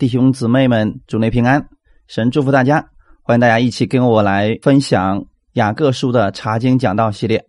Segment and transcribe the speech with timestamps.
[0.00, 1.68] 弟兄姊妹们，主内平安，
[2.08, 2.88] 神祝福大家，
[3.22, 7.44] 欢迎大家一起跟我来分享雅各书的查经讲道系列。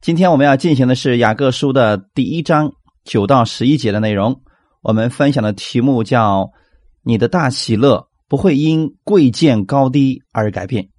[0.00, 2.70] 今天我们要进行的是雅各书的第一章
[3.02, 4.40] 九到十一节的内容。
[4.82, 6.52] 我们分享的题目叫
[7.02, 10.90] “你的大喜乐不会因贵贱高低而改变”。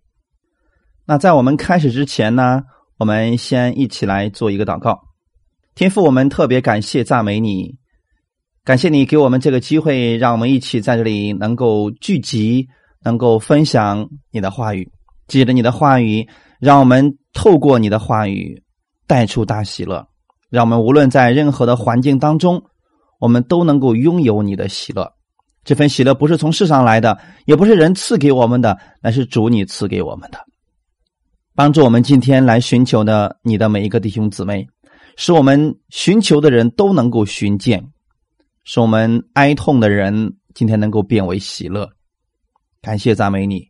[1.07, 2.64] 那在我们开始之前呢，
[2.98, 5.00] 我们先一起来做一个祷告。
[5.73, 7.78] 天父，我们特别感谢赞美你。
[8.66, 12.68] 感谢你给我们这个机会，让我们一起在这里能够聚集，
[13.04, 14.91] 能够分享你的话语。
[15.28, 16.28] 记得你的话语，
[16.60, 18.64] 让我们透过你的话语
[19.05, 20.07] 带出大喜乐。
[20.50, 22.64] 让我们无论在任何的环境当中，
[23.19, 25.13] 我们都能够拥有你的喜乐。
[25.63, 30.39] 这份喜乐不是从世上来的，也不是人赐给我们的，乃是主你赐给我们的。
[31.54, 34.66] 帮助我们今天来寻求的你的每一个弟兄姊妹，
[35.17, 37.91] 使我们寻求的人都能够寻见。
[38.66, 41.88] 使我们哀痛的人今天能够变为喜乐，
[42.81, 43.69] 感谢赞美你，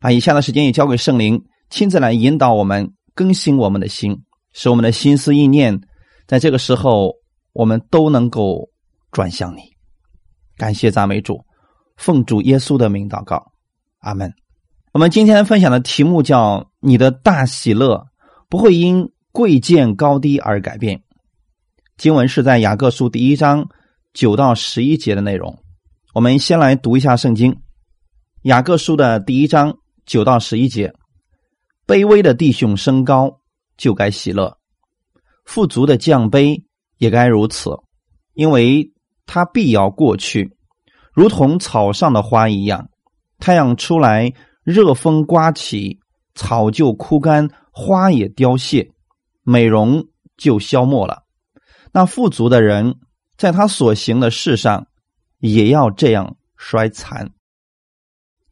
[0.00, 5.78] 把以下的时间也交给圣灵，亲自来引导我们，更新我们的心，使我们的心思意念
[6.26, 7.12] 在这个时候
[7.52, 8.70] 我们都能够
[9.10, 9.60] 转向你。
[10.56, 11.44] 感谢赞美主，
[11.98, 13.52] 奉主耶稣的名祷告，
[13.98, 14.32] 阿门。
[14.92, 18.06] 我们今天分享的题目叫“你的大喜乐
[18.48, 21.02] 不会因贵贱高低而改变”。
[21.98, 23.68] 经文是在雅各书第一章。
[24.12, 25.58] 九到十一节的内容，
[26.12, 27.52] 我们先来读一下圣经
[28.42, 30.92] 《雅各书》的第一章九到十一节。
[31.86, 33.40] 卑微的弟兄升高，
[33.78, 34.58] 就该喜乐；
[35.46, 36.62] 富足的降卑，
[36.98, 37.70] 也该如此，
[38.34, 38.92] 因为
[39.24, 40.54] 他必要过去，
[41.14, 42.90] 如同草上的花一样。
[43.38, 44.30] 太阳出来，
[44.62, 46.00] 热风刮起，
[46.34, 48.90] 草就枯干，花也凋谢，
[49.42, 51.22] 美容就消没了。
[51.92, 52.96] 那富足的人。
[53.42, 54.86] 在他所行的事上，
[55.40, 57.28] 也要这样衰残。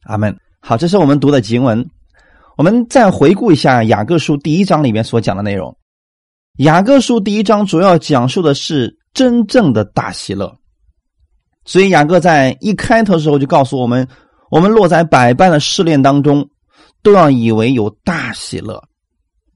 [0.03, 0.37] 阿门。
[0.59, 1.89] 好，这是我们读的经文。
[2.57, 5.73] 我们再回顾一下雅各书第一章里面所讲的内容。
[6.57, 10.53] 雅各书第一章主要讲述的是真正的大喜乐。
[11.63, 14.05] 所以雅各在一开头的时候就告诉我们：
[14.49, 16.45] 我们落在百般的试炼当中，
[17.01, 18.83] 都要以为有大喜乐。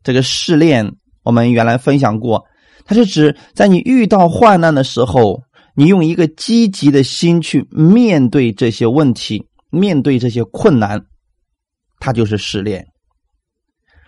[0.01, 0.89] 这个试炼，
[1.23, 2.41] 我们原来分享过。
[2.87, 5.41] 它是指在你遇到患难的时候，
[5.75, 11.03] 你用一个积极的心去面对这些问题，面对这些困难，
[11.99, 12.85] 它就是试炼。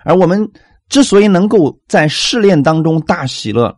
[0.05, 0.47] 而我们
[0.89, 3.75] 之所以能够在试炼当中大喜乐，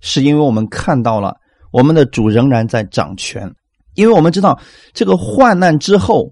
[0.00, 1.36] 是因为我们看到了
[1.70, 3.48] 我们的主仍然在掌权，
[3.94, 4.60] 因为我们知道
[4.92, 6.28] 这个患难之后，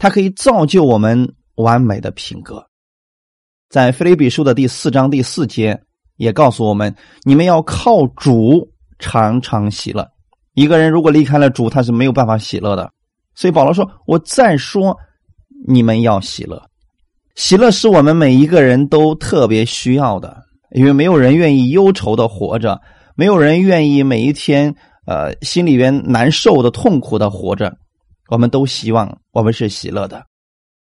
[0.00, 2.66] 它可以造就我们完美的品格。
[3.70, 5.80] 在菲利比书的第四章第四节。
[6.22, 6.94] 也告诉我们，
[7.24, 8.64] 你们要靠主
[9.00, 10.08] 常常喜乐。
[10.54, 12.88] 一个人如果离开了主，他是没有办法喜乐的。
[13.34, 14.96] 所以保罗说：“我再说，
[15.66, 16.62] 你们要喜乐。
[17.34, 20.40] 喜乐是我们每一个人都特别需要的，
[20.76, 22.80] 因为没有人愿意忧愁的活着，
[23.16, 24.72] 没有人愿意每一天
[25.08, 27.76] 呃心里边难受的、痛苦的活着。
[28.28, 30.24] 我们都希望我们是喜乐的，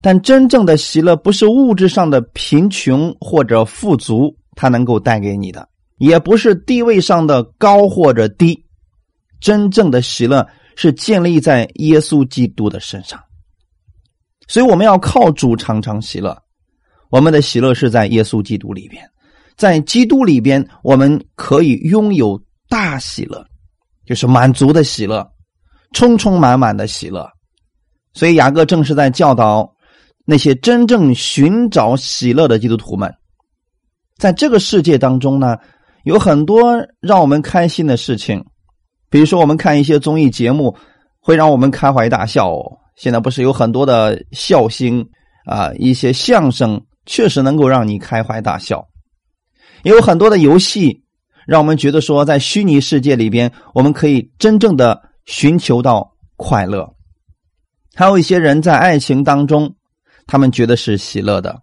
[0.01, 5.69] 但真正的喜乐不是物质上的贫穷或者富足。”他能够带给你的，
[5.99, 8.65] 也不是地位上的高或者低，
[9.39, 10.45] 真正的喜乐
[10.75, 13.17] 是建立在耶稣基督的身上。
[14.47, 16.35] 所以我们要靠主常常喜乐，
[17.09, 19.07] 我们的喜乐是在耶稣基督里边，
[19.55, 23.45] 在基督里边，我们可以拥有大喜乐，
[24.05, 25.29] 就是满足的喜乐，
[25.93, 27.29] 充充满满的喜乐。
[28.13, 29.71] 所以雅各正是在教导
[30.25, 33.13] 那些真正寻找喜乐的基督徒们。
[34.17, 35.57] 在这个世界当中呢，
[36.03, 38.43] 有很多让我们开心的事情，
[39.09, 40.75] 比如说我们看一些综艺节目，
[41.19, 42.53] 会让我们开怀大笑。
[42.95, 45.07] 现在不是有很多的笑星
[45.45, 48.83] 啊，一些相声确实能够让你开怀大笑。
[49.83, 51.03] 也有很多的游戏，
[51.45, 56.91] 让我们觉得说，在虚拟世界里边，我们可以真正的寻求到快乐。
[57.93, 59.75] 还有一些人在爱情当中，
[60.25, 61.61] 他们觉得是喜乐的。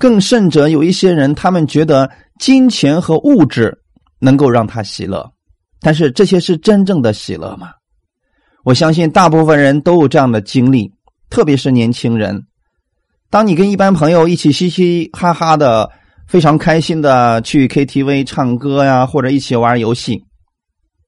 [0.00, 3.76] 更甚者，有一些人，他们觉得金钱和物质
[4.18, 5.30] 能够让他喜乐，
[5.82, 7.68] 但是这些是真正的喜乐吗？
[8.64, 10.90] 我相信大部分人都有这样的经历，
[11.28, 12.46] 特别是年轻人。
[13.28, 15.90] 当你跟一般朋友一起嘻嘻哈哈的，
[16.26, 20.24] 非常开心的去 KTV 唱歌呀，或者一起玩游戏，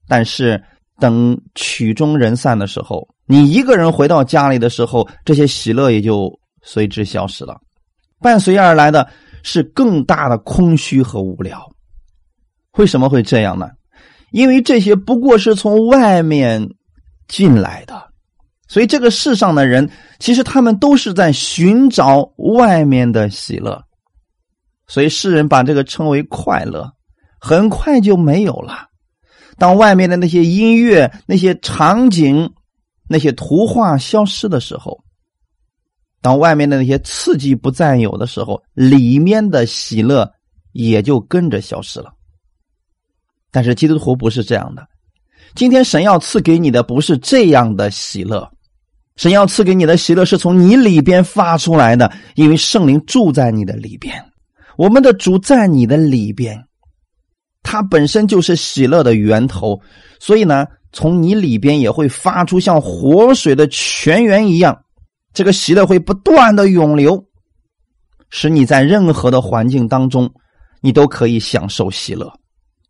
[0.07, 0.63] 但是
[0.99, 6.31] 等曲终人散的时候，你一个人回到家里的时候，这些喜乐也就
[6.61, 7.57] 随之消失了。
[8.23, 9.07] 伴随而来的
[9.43, 11.61] 是更大的空虚和无聊。
[12.77, 13.69] 为什么会这样呢？
[14.31, 16.67] 因为这些不过是从外面
[17.27, 18.01] 进来的，
[18.67, 19.87] 所以这个世上的人，
[20.17, 23.79] 其实他们都是在寻找外面的喜乐。
[24.87, 26.91] 所以世人把这个称为快乐，
[27.39, 28.87] 很快就没有了。
[29.57, 32.51] 当外面的那些音乐、那些场景、
[33.07, 34.99] 那些图画消失的时候，
[36.23, 40.31] 当外面的那些刺激不再有的时候，里面的喜乐
[40.71, 42.11] 也就跟着消失了。
[43.51, 44.87] 但是基督徒不是这样的，
[45.53, 48.49] 今天神要赐给你的不是这样的喜乐，
[49.17, 54.23] 神要赐给你的喜乐是从你里边发出来的，因为圣灵住在你的里边，
[54.77, 56.59] 我们的主在你的里边。
[57.61, 59.79] 它本身就是喜乐的源头，
[60.19, 64.82] 所以呢，从你里边也会发出像活水的泉源一样，
[65.33, 67.25] 这个喜乐会不断的涌流，
[68.29, 70.31] 使你在任何的环境当中，
[70.81, 72.31] 你都可以享受喜乐，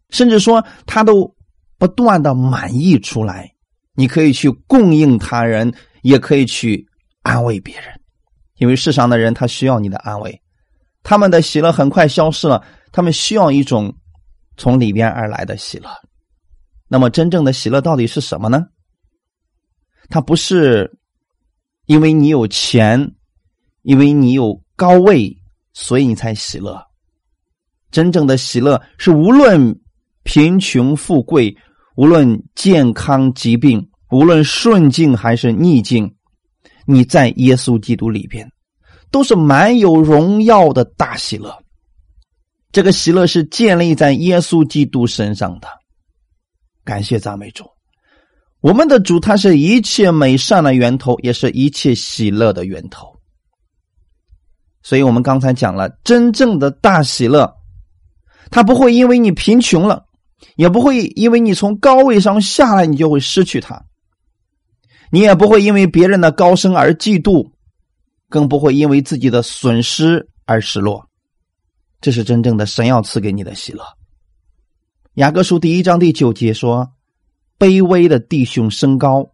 [0.10, 1.34] 甚至说他都
[1.78, 3.50] 不断的满溢出来，
[3.96, 6.86] 你可以去供应他人，也可以去
[7.22, 7.86] 安慰别人，
[8.58, 10.42] 因为世上的人他需要你的安慰，
[11.02, 13.94] 他们的喜乐很快消失了，他们需要一种。
[14.56, 15.90] 从里边而来的喜乐，
[16.88, 18.68] 那么真正的喜乐到底是什么呢？
[20.10, 20.96] 它不是
[21.86, 23.14] 因为你有钱，
[23.82, 25.38] 因为你有高位，
[25.74, 26.82] 所以你才喜乐。
[27.92, 29.80] 真正的喜乐是无论
[30.24, 31.56] 贫穷富贵，
[31.96, 36.16] 无论健康疾病，无论顺境还是逆境，
[36.86, 38.50] 你在耶稣基督里边，
[39.12, 41.56] 都是满有荣耀的大喜乐。
[42.72, 45.68] 这个喜乐是建立在耶稣基督身上的，
[46.84, 47.66] 感谢赞美主，
[48.64, 53.20] 我们的主他是一切美善的源头，也是一切喜乐的源头。
[54.82, 57.58] 所以我们刚才讲了，真正的大喜乐，
[58.50, 60.06] 他不会因为你贫穷了，
[60.56, 63.84] 也不会因为你从高位上下来，你就会失去他；
[65.12, 67.52] 你也不会因为别人的高升而嫉妒，
[68.30, 71.06] 更不会因为自己的损失而失落。
[72.00, 73.84] 这是真正的神要赐给你的喜乐。
[75.16, 76.94] 雅各书第一章第九节说
[77.64, 79.26] ：“卑微的弟兄升高，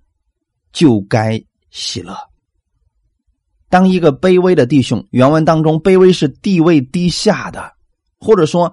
[0.71, 2.15] 就该喜乐。”
[3.69, 7.73] 当一个卑微的弟兄，原文当中“卑微”是地位低下的，
[8.19, 8.71] 或者说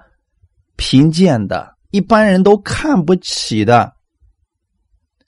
[0.77, 3.95] 贫贱的，一般人都看不起的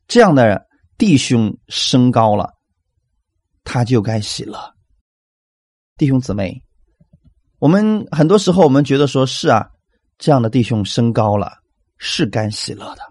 [0.07, 0.67] 这样的
[0.99, 2.53] 弟兄升高了，
[3.65, 4.59] 他就该喜乐。
[5.97, 6.63] 弟兄姊妹。
[7.61, 9.69] 我们很多时候，我们觉得说是啊，
[10.19, 11.55] 这样的弟兄升高了
[11.97, 13.03] 是该喜乐的，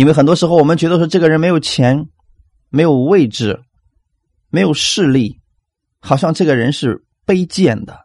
[0.00, 2.08] 因为很多时候我们觉得说这个人没有钱、
[2.70, 3.60] 没有位置、
[4.48, 5.38] 没有势力，
[6.00, 7.98] 好像这个人是卑贱的，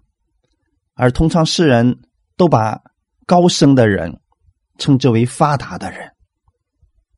[0.96, 2.02] 而通常世人
[2.36, 2.82] 都把
[3.26, 4.20] 高升的人
[4.78, 6.12] 称之为发达的人，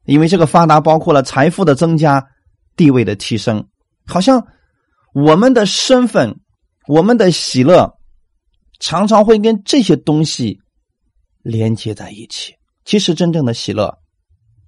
[0.06, 2.24] 因为这个发达包括了财富的增加、
[2.76, 3.68] 地位的提升，
[4.06, 4.46] 好像
[5.16, 6.40] 我们的身份、
[6.88, 7.98] 我们的喜乐。
[8.80, 10.60] 常常会跟这些东西
[11.42, 12.54] 连接在一起。
[12.86, 13.98] 其实真正的喜乐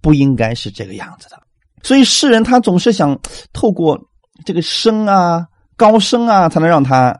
[0.01, 1.41] 不应该是这个样子的。
[1.83, 3.19] 所以世人他总是想
[3.53, 3.99] 透过
[4.45, 7.17] 这个升啊、高升啊，才能让他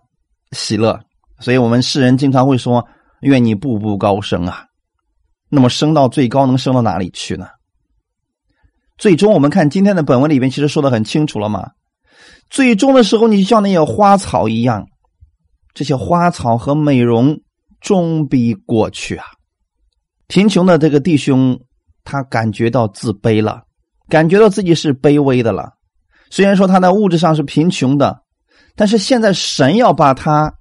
[0.52, 1.00] 喜乐。
[1.40, 2.86] 所以我们世人经常会说
[3.22, 4.66] ：“愿你步步高升啊！”
[5.50, 7.48] 那么升到最高能升到哪里去呢？
[8.98, 11.72] 最终我们看今天的本文里边，其实说的很清楚了嘛。
[12.50, 14.86] 最终的时候，你就像那些花草一样。
[15.74, 17.40] 这些花草和美容
[17.80, 19.26] 终必过去啊！
[20.28, 21.57] 贫穷的这个弟兄，
[22.09, 23.61] 他感觉到自卑了，
[24.07, 25.73] 感觉到自己是卑微的了。
[26.31, 28.23] 虽然说他在物质上是贫穷的，
[28.75, 30.51] 但是现在神要把他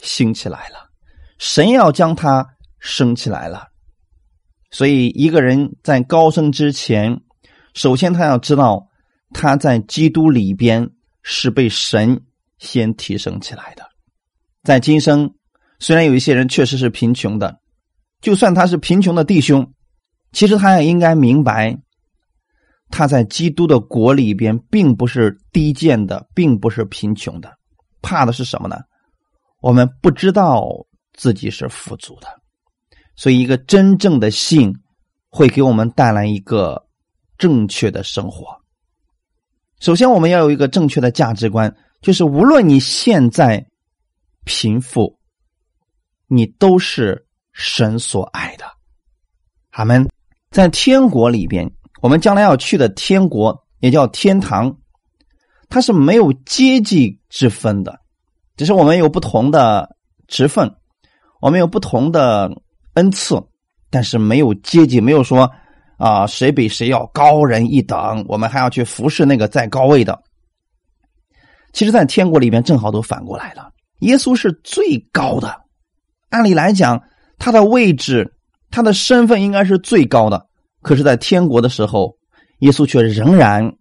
[0.00, 0.88] 兴起来了，
[1.36, 2.46] 神要将他
[2.78, 3.68] 升起来了。
[4.70, 7.20] 所以，一个人在高升之前，
[7.74, 8.88] 首先他要知道
[9.34, 10.88] 他在基督里边
[11.22, 12.18] 是被神
[12.56, 13.84] 先提升起来的。
[14.62, 15.34] 在今生，
[15.78, 17.60] 虽然有一些人确实是贫穷的，
[18.22, 19.70] 就算他是贫穷的弟兄，
[20.32, 21.78] 其实他也应该明白，
[22.90, 27.56] 他在基督的国里边并不是低贱的，并不是贫穷的。
[28.00, 28.78] 怕的是什么呢？
[29.60, 30.66] 我们不知道
[31.12, 32.26] 自己是富足的，
[33.14, 34.74] 所以一个真正的信
[35.28, 36.84] 会给我们带来一个
[37.38, 38.46] 正确的生活。
[39.80, 43.64] 首先，我们要有一个正确的价值观，就是无论你现在。
[44.44, 45.20] 贫富，
[46.26, 48.64] 你都是神所爱的。
[49.70, 50.11] 阿门。
[50.52, 51.68] 在天国里边，
[52.02, 54.76] 我们将来要去的天国也叫天堂，
[55.70, 57.98] 它是没有阶级之分的，
[58.56, 59.96] 只是我们有不同的
[60.28, 60.70] 职分，
[61.40, 62.50] 我们有不同的
[62.94, 63.42] 恩赐，
[63.88, 65.50] 但是没有阶级，没有说
[65.96, 70.22] 啊，谁比谁要高人一等，我们还要去服侍那个在高位的。
[71.72, 75.62] 其实，在天国里边正好都反过来了，耶稣是最高的，
[76.28, 77.02] 按理来讲，
[77.38, 78.34] 他的位置、
[78.72, 80.48] 他的身份应该是最高的。
[80.80, 82.16] 可是，在天国的时候，
[82.58, 83.72] 耶稣却仍然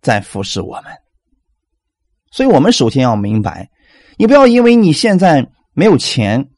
[0.00, 0.84] 在服侍我们。
[2.30, 3.68] 所以，我们首先要明白，
[4.16, 6.50] 你不要因为你现在没有钱、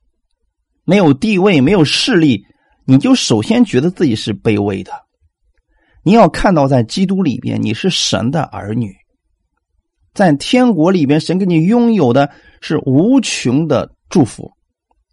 [0.85, 2.45] 没有地位、没有势力，
[2.85, 4.93] 你就首先觉得自己是卑微的。
[6.03, 8.95] 你要看到，在基督里边，你是神的儿女，
[10.15, 14.51] 在天国里边，神给你拥有的是无穷的祝福。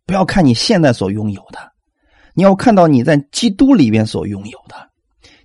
[0.06, 1.73] 不要看你现在所拥有的，
[2.34, 4.76] 你要看到你在基督里边所拥有的。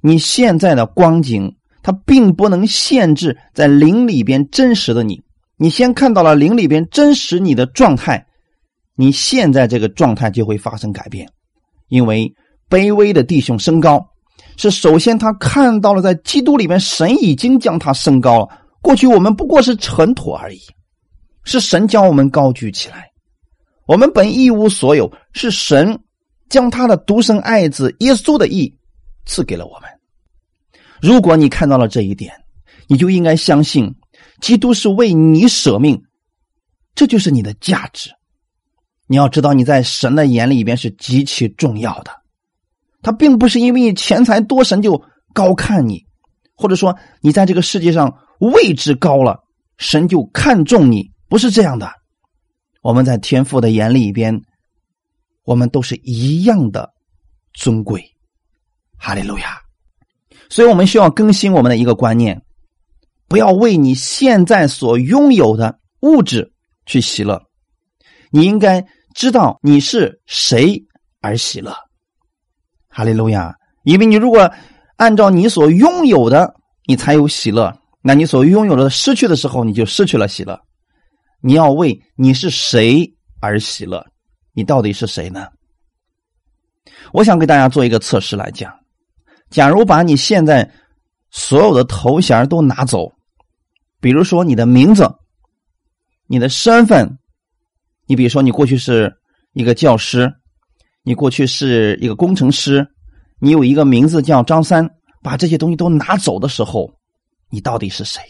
[0.01, 5.23] 你现在的光景，它并不能限制在灵里边真实的你。
[5.57, 8.25] 你先看到了灵里边真实你的状态，
[8.95, 11.29] 你现在这个状态就会发生改变，
[11.89, 12.33] 因为
[12.71, 14.07] 卑微的弟兄升高。
[14.57, 18.49] 是首先，他看到了在基督里面，神已经将他升高了。
[18.81, 20.61] 过去我们不过是尘土而已，
[21.45, 23.09] 是神将我们高举起来。
[23.87, 25.99] 我们本一无所有，是神
[26.49, 28.75] 将他的独生爱子耶稣的义
[29.27, 29.91] 赐给了我们。
[31.01, 32.33] 如果你看到了这一点，
[32.87, 33.95] 你就应该相信，
[34.41, 36.03] 基督是为你舍命，
[36.95, 38.11] 这就是你的价值。
[39.07, 42.11] 你要知道，你在神的眼里边是极其重要的。
[43.01, 45.03] 他并不是因为你钱财多，神就
[45.33, 46.05] 高看你，
[46.55, 49.45] 或者说你在这个世界上位置高了，
[49.77, 51.91] 神就看重你，不是这样的。
[52.83, 54.43] 我们在天父的眼里边，
[55.49, 56.93] 我们都是一样的
[57.55, 58.05] 尊贵。
[58.99, 59.59] 哈利路亚！
[60.51, 62.43] 所以我们需要更新我们的一个观念，
[63.29, 66.53] 不要为你现在所拥有的物质
[66.85, 67.43] 去喜乐，
[68.31, 70.85] 你应该知道你是谁
[71.23, 71.75] 而喜乐。
[72.91, 73.55] 哈利路亚！
[73.85, 74.53] 因为你如果
[74.97, 80.61] 按照你所拥有的，你才有喜乐；那你所拥有的失去的时候，你就失去了喜乐。
[81.41, 84.05] 你要为你是谁而喜乐？
[84.59, 85.47] 你到底是谁呢？
[87.13, 88.77] 我想给大家做一个测试来讲：
[89.51, 90.69] 假如把你现在
[91.31, 93.09] 所有的头衔都拿走，
[94.01, 95.09] 比如说你的名字、
[96.27, 97.09] 你的身份，
[98.07, 99.17] 你比如说你过去是
[99.53, 100.29] 一个教师。
[101.05, 102.85] 你过去是一个工程师，
[103.39, 104.91] 你有一个名字叫张三，
[105.23, 106.93] 把这些东西都拿走的时候，
[107.49, 108.21] 你到底是谁？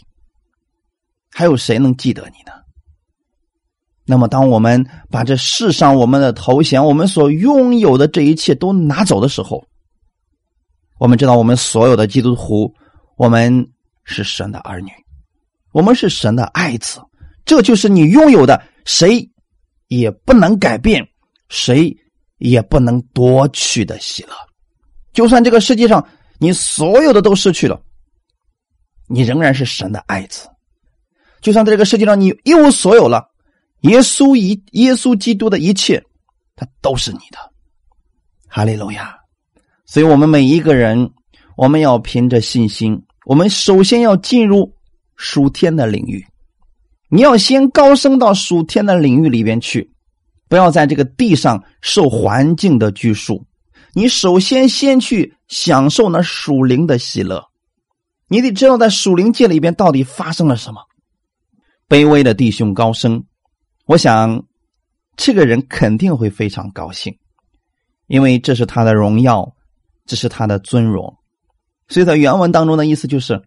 [1.31, 2.51] 还有谁能记得你呢？
[4.09, 9.63] 那么，当我们把这世上我们的头衔、我们所拥有的这一切都拿走的时候，
[10.97, 12.73] 我们知道，我们所有的基督徒，
[13.17, 13.69] 我们
[14.03, 14.89] 是神的儿女，
[15.71, 16.99] 我们是神的爱子，
[17.45, 19.29] 这就是你拥有的，谁
[19.89, 21.07] 也不能改变，
[21.49, 21.95] 谁。
[22.39, 24.29] 也不能夺去的喜乐，
[25.11, 27.77] 就算这个世界上你所有的都失去了，
[29.07, 30.47] 你仍然是神的爱子；
[31.41, 33.29] 就算在这个世界上你一无所有了，
[33.81, 36.03] 耶稣一耶稣基督的一切，
[36.55, 37.37] 他都是你的。
[38.47, 39.15] 哈利路亚！
[39.85, 41.11] 所以，我们每一个人，
[41.55, 44.73] 我们要凭着信心，我们首先要进入
[45.15, 46.25] 属天的领域。
[47.09, 49.91] 你要先高升到属天的领域里边去。
[50.47, 53.45] 不要在这个地上受环境的拘束，
[53.93, 57.43] 你首先先去享受那属灵的喜乐。
[58.27, 60.81] 你得知道，在属灵界里边到底发生了什么。
[61.87, 63.23] 卑微的弟兄高升，
[63.89, 64.45] 我想
[65.17, 67.11] 这个人肯定会非常高兴，
[68.05, 69.51] 因为这是他的荣耀，
[70.05, 71.11] 这是他的尊荣。
[71.87, 73.41] 所以在原文当中的意思就是：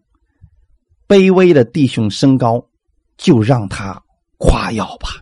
[1.07, 2.67] 卑微的弟兄升高，
[3.15, 4.03] 就让他
[4.37, 5.21] 夸耀吧。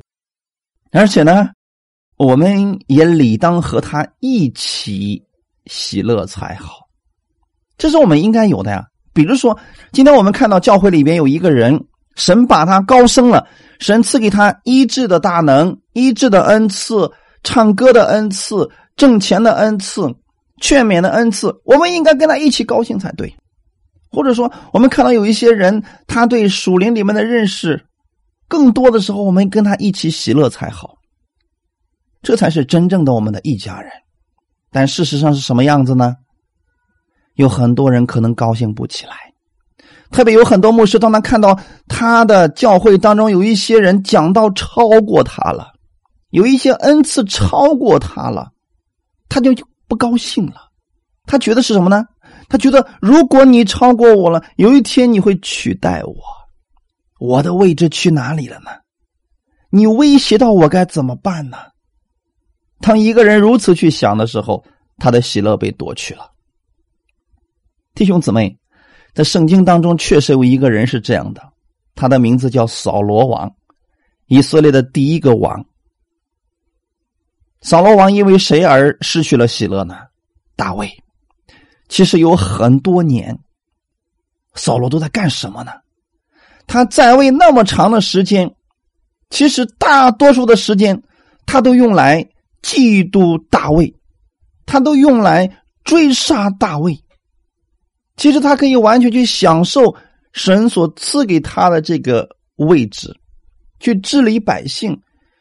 [0.92, 1.52] 而且呢。
[2.18, 5.26] 我们也理当和他一起
[5.66, 6.88] 喜乐才好，
[7.80, 8.86] 这是我们应该有的呀。
[9.12, 9.58] 比如说，
[9.92, 11.84] 今天我们看到教会里边有一个人，
[12.16, 13.48] 神把他高升了，
[13.80, 17.10] 神赐给他医治的大能、医治的恩赐、
[17.44, 20.14] 唱歌的恩赐、挣钱的恩赐、
[20.62, 23.34] 劝勉的恩赐，我们应该跟他一起高兴才对。
[24.12, 27.86] 或者说，我们看到有一些人，他对属灵里面的认识
[28.50, 30.98] 更多的时候，我们跟他一起喜乐才好。
[32.22, 33.90] 这才是真正的我们的一家人，
[34.70, 36.18] 但事实上是什么样子呢？
[37.36, 39.16] 有很多人可能高兴不起来，
[40.12, 45.74] 特别有很多牧师，当他看到他的教会当中有一些人讲到超过他了，
[46.30, 48.52] 有一些恩赐超过他了，
[49.30, 49.54] 他就
[49.88, 50.70] 不高兴了。
[51.26, 52.06] 他觉得是什么呢？
[52.50, 56.16] 他觉得如果你超过我了，有一天你会取代我，
[57.20, 58.72] 我的位置去哪里了呢？
[59.70, 61.58] 你威胁到我该怎么办呢？
[62.82, 64.66] 当一个人如此去想的时候，
[64.98, 66.32] 他的喜乐被夺去了。
[67.94, 68.58] 弟兄姊妹，
[69.14, 71.42] 在圣经当中确实有一个人是这样的，
[71.96, 73.54] 他的名字叫扫罗王，
[74.28, 75.66] 以色列的第一个王。
[77.62, 79.98] 扫罗王因为谁而失去了喜乐呢？
[80.56, 80.90] 大卫。
[81.90, 83.38] 其实有很多年，
[84.56, 85.72] 扫罗都在干什么呢？
[86.66, 88.56] 他在位那么长的时间，
[89.30, 91.04] 其实大多数的时间，
[91.46, 92.26] 他都用来
[92.62, 93.94] 嫉妒大卫，
[94.66, 95.52] 他都用来
[95.84, 96.98] 追杀大卫。
[98.18, 99.96] 其实他可以完全去享受
[100.34, 103.16] 神所赐给他的这个位置，
[103.80, 105.00] 去治理百姓，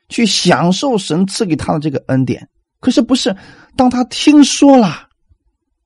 [0.08, 2.48] 去享受神赐给他的这个恩典。
[2.80, 3.36] 可是不是
[3.76, 5.08] 当他听说了。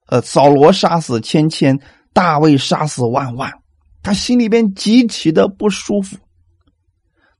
[0.06, 1.80] 呃，扫罗杀死千千，
[2.12, 3.50] 大卫杀死万万，
[4.02, 6.18] 他心里边极其的不舒服，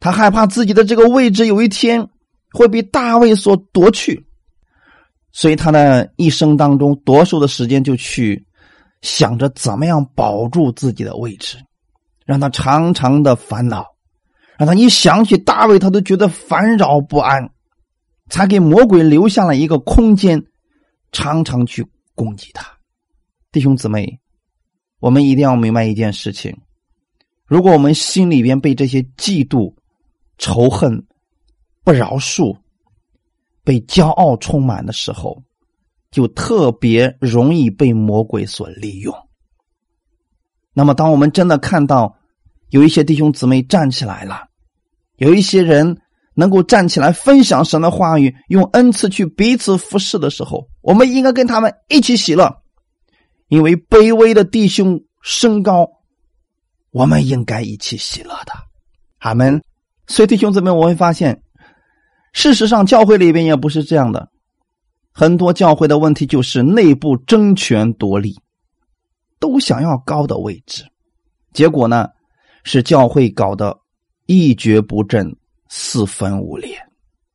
[0.01, 2.09] 他害怕自己的这个位置有一天
[2.53, 4.25] 会被大卫所夺去，
[5.31, 8.43] 所以他的一生当中多数的时间就去
[9.05, 11.57] 想着怎么样保住自己的位置，
[12.27, 13.87] 让他常常的烦恼，
[14.59, 17.49] 让他一想起大卫，他都觉得烦扰不安，
[18.31, 20.43] 才给魔鬼留下了一个空间，
[21.13, 21.87] 常常去。
[22.17, 22.65] 攻击他，
[23.51, 24.21] 弟兄姊妹，
[25.01, 26.57] 我们一定要明白一件事情：
[27.45, 29.75] 如果我们心里边被这些嫉妒、
[30.39, 31.05] 仇恨、
[31.83, 32.57] 不饶恕、
[33.65, 35.43] 被骄傲充满的时候，
[36.15, 39.13] 就特别容易被魔鬼所利用。
[40.73, 42.17] 那么，当我们真的看到
[42.71, 44.45] 有一些弟兄姊妹站起来了，
[45.17, 45.99] 有一些人。
[46.37, 52.61] 能够站起来分享神的话语，用恩赐去彼此服侍的时候，我们应该跟他们一起喜乐，
[53.47, 55.89] 因为卑微的弟兄升高，
[56.91, 58.53] 我们应该一起喜乐的。
[59.19, 59.63] 阿门。
[60.09, 61.41] 所以弟兄姊妹，我会发现，
[62.33, 64.29] 事实上教会里边也不是这样的，
[65.15, 68.37] 很多教会的问题就是内部争权夺利，
[69.39, 70.85] 都想要高的位置，
[71.53, 72.09] 结果呢，
[72.65, 73.79] 是教会搞得
[74.27, 75.35] 一蹶不振。
[75.77, 76.79] 四分五裂，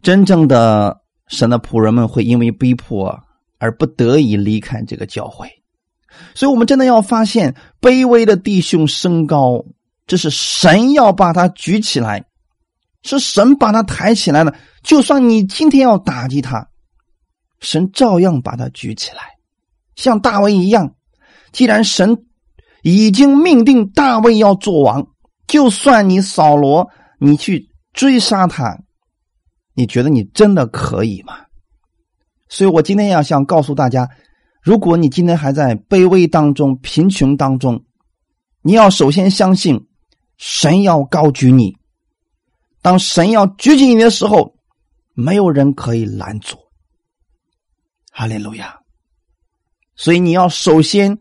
[0.02, 3.20] 真正的神的仆人们会因为逼迫
[3.58, 5.50] 而不得已离开这个教会，
[6.36, 9.66] 所以，我们真的要发现，卑微的弟兄升高，
[10.08, 12.24] 这是神要把他举起来，
[13.02, 14.56] 是神把他抬起来了。
[14.84, 16.69] 就算你今天要打击他，
[17.60, 19.22] 神照样把他举起来，
[19.96, 20.96] 像大卫一样。
[21.52, 22.26] 既然神
[22.84, 25.08] 已经命定大卫要做王，
[25.48, 27.68] 就算你扫罗，你去。
[27.92, 28.78] 追杀他，
[29.74, 31.34] 你觉得你真的可以吗？
[32.48, 34.08] 所以我今天要想告诉大家，
[34.62, 37.84] 如果你今天还在卑微当中、贫穷当中，
[38.62, 39.88] 你要首先相信
[40.38, 41.76] 神要高举你。
[42.82, 44.56] 当神要举起你的时候，
[45.14, 46.56] 没有人可以拦阻。
[48.20, 48.78] 哈利路亚！
[49.96, 51.18] 所以你要首先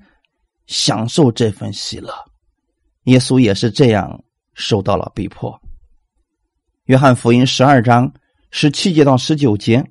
[0.67, 2.13] 享受这份喜乐。
[3.05, 5.57] 耶稣也是这样受到了逼迫。
[6.87, 8.13] 约翰福音十二章
[8.51, 9.89] 十七节到十九节，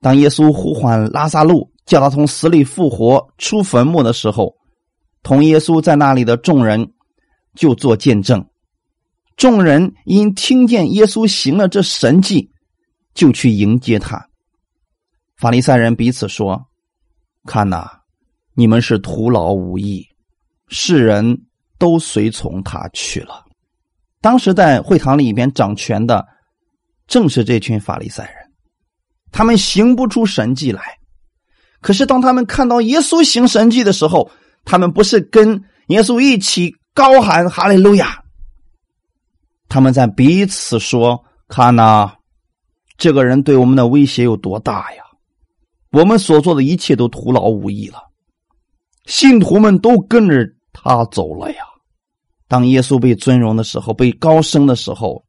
[0.00, 4.56] 当耶稣呼唤拉萨路，叫他从死里复活、出坟墓的时候，
[5.22, 6.94] 同耶稣在那里的众人
[7.54, 8.44] 就做见证。
[9.36, 12.50] 众人因听见耶稣行了这神迹，
[13.14, 14.31] 就去迎接他。
[15.42, 16.68] 法利赛人彼此说
[17.50, 17.90] ：“看呐，
[18.54, 20.06] 你们是徒劳无益，
[20.68, 21.36] 世人
[21.78, 23.44] 都随从他去了。”
[24.22, 26.24] 当时在会堂里边掌权的，
[27.08, 28.36] 正是这群法利赛人，
[29.32, 30.80] 他们行不出神迹来。
[31.80, 34.30] 可是当他们看到耶稣行神迹的时候，
[34.64, 38.22] 他们不是跟耶稣一起高喊哈利路亚，
[39.68, 42.12] 他们在彼此说：“看呐，
[42.96, 45.02] 这个人对我们的威胁有多大呀！
[45.92, 47.98] 我们所做的一切都徒劳无益了，
[49.06, 51.58] 信徒们都跟着他走了呀。”
[52.48, 55.24] 当耶稣被尊荣的时候，被高升的时候，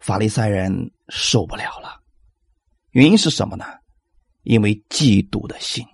[0.00, 2.00] 法利赛人受不了了。
[2.90, 3.64] 原因是什么呢？
[4.42, 5.84] 因为嫉妒的心。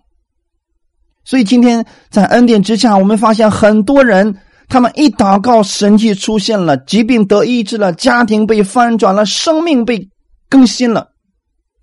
[1.24, 4.36] 所以今天在恩典之下，我们发现很多人，
[4.68, 10.10] 他们一祷告，神迹出现了，疾病得医治了，家庭被翻转了，生命被
[10.48, 11.12] 更新了，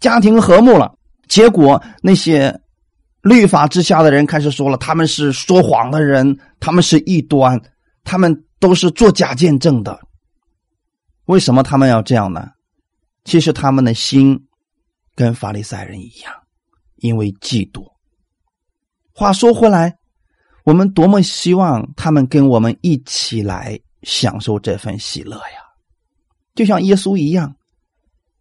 [0.02, 0.99] 家庭和睦了。
[1.30, 2.60] 结果那些
[3.22, 7.58] 律法之下的人开始说了，他们是说谎的人，他们是异端，
[8.04, 8.44] 他们。
[8.62, 9.98] 都是做假见证的，
[11.28, 12.50] 为什么他们要这样呢？
[13.24, 14.38] 其实他们的心
[15.16, 16.34] 跟法利赛人一样，
[16.98, 17.90] 因为嫉妒。
[19.14, 19.98] 话说回来，
[20.66, 25.64] 我们多么希望他们跟我们一起来享受这份喜乐呀！
[26.54, 27.56] 就像耶稣一样，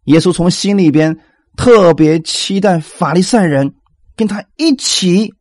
[0.03, 1.17] 耶稣从心里边
[1.55, 3.75] 特别期待法利赛人
[4.15, 5.33] 跟他一起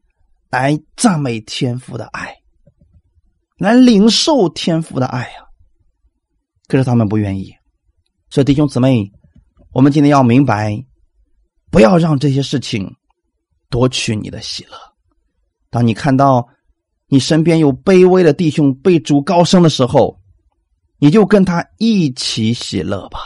[0.51, 2.37] 来赞美天父的爱，
[3.57, 5.47] 来领受天父的爱呀。
[6.66, 7.55] 可是他们不愿意。
[8.31, 9.11] 所以弟兄姊妹，
[9.73, 10.85] 我们今天要明白，
[11.71, 12.94] 不要让这些事情
[13.71, 14.77] 夺取你的喜乐。
[15.71, 16.47] 当你看到
[17.07, 20.21] 你身边有卑微的弟兄被主高升的时候，
[20.99, 23.21] 你就跟他一起喜乐吧。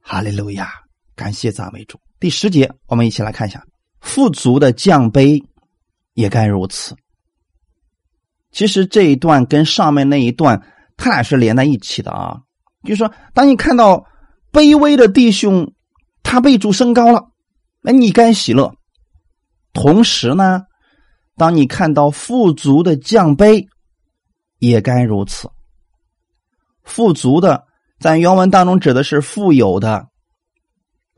[0.00, 0.72] 哈利路亚，
[1.20, 2.00] 感谢赞美主。
[2.18, 3.62] 第十节，我们一起来看一下，
[4.00, 5.38] 富足的降卑
[6.14, 6.96] 也该如此。
[8.52, 10.62] 其实这一段跟上面那一段，
[10.96, 12.40] 它俩是连在一起的啊。
[12.84, 14.06] 就是说，当你看到
[14.50, 15.74] 卑微的弟兄
[16.22, 17.28] 他被主升高了，
[17.82, 18.72] 那你该喜乐；
[19.74, 20.62] 同时呢，
[21.36, 23.66] 当你看到富足的降卑，
[24.58, 25.50] 也该如此。
[26.82, 27.66] 富足的
[27.98, 30.08] 在原文当中指的是富有的、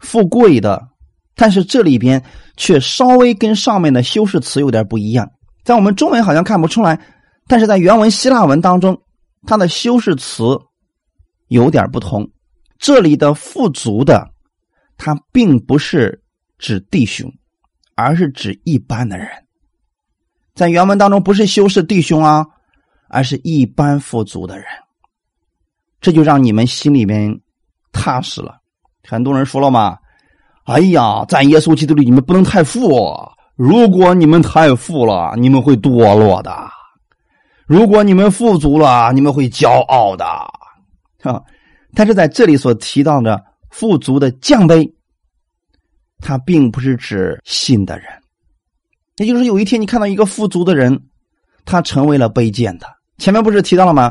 [0.02, 0.88] 富贵的，
[1.34, 2.22] 但是这里边
[2.56, 5.28] 却稍微跟上面的修饰词有点不一样。
[5.64, 7.00] 在我们中文好像看不出来，
[7.48, 9.02] 但是在原文希腊文当中，
[9.46, 10.44] 它的修饰词。
[11.48, 12.30] 有点不同，
[12.78, 14.26] 这里的富足的，
[14.96, 16.22] 它并不是
[16.58, 17.30] 指弟兄，
[17.94, 19.28] 而是指一般的人。
[20.54, 22.46] 在原文当中，不是修饰弟兄啊，
[23.08, 24.64] 而是一般富足的人。
[26.00, 27.38] 这就让你们心里面
[27.92, 28.61] 踏实了。
[29.08, 29.98] 很多人说了嘛
[30.64, 33.14] ：“哎呀，在耶稣基督里，你们不能太富。
[33.56, 36.50] 如果你们太富了，你们会堕落的；
[37.66, 40.24] 如果你们富足了，你们会骄傲的。”
[41.22, 41.40] 啊，
[41.94, 44.90] 但是在这里所提到的富足的降卑，
[46.20, 48.06] 它并不是指信的人，
[49.18, 51.00] 也就是有一天你看到一个富足的人，
[51.64, 52.86] 他成为了卑贱的。
[53.18, 54.10] 前面不是提到了吗？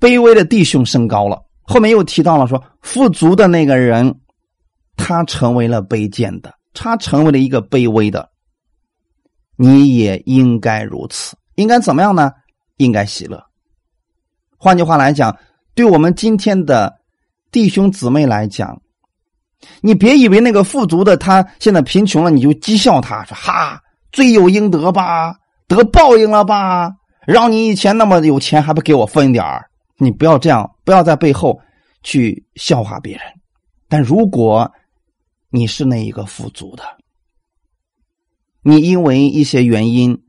[0.00, 4.14] 卑微的弟兄升高了，后面又提到了说富足的那个人，
[4.96, 8.30] 他成为了卑贱的，他成为了一个卑微的。
[9.56, 12.30] 你也应该如此，应该怎么样呢？
[12.76, 13.42] 应该喜乐。
[14.56, 15.36] 换句话来讲。
[15.74, 16.96] 对我们今天的
[17.52, 18.80] 弟兄姊妹来讲，
[19.82, 23.78] 你别以为那个富足的他现在贫穷了，你就讥笑他说：“哈，
[24.10, 25.36] 罪有应得吧，
[25.68, 26.90] 得报应了吧？
[27.26, 29.66] 让你以前那么有钱，还不给我分点儿
[29.98, 31.60] 你不要这样，不要在背后
[32.02, 33.22] 去笑话别人。
[33.88, 34.70] 但如果
[35.50, 36.84] 你是那一个富足的，
[38.62, 40.22] 你因为一些原因，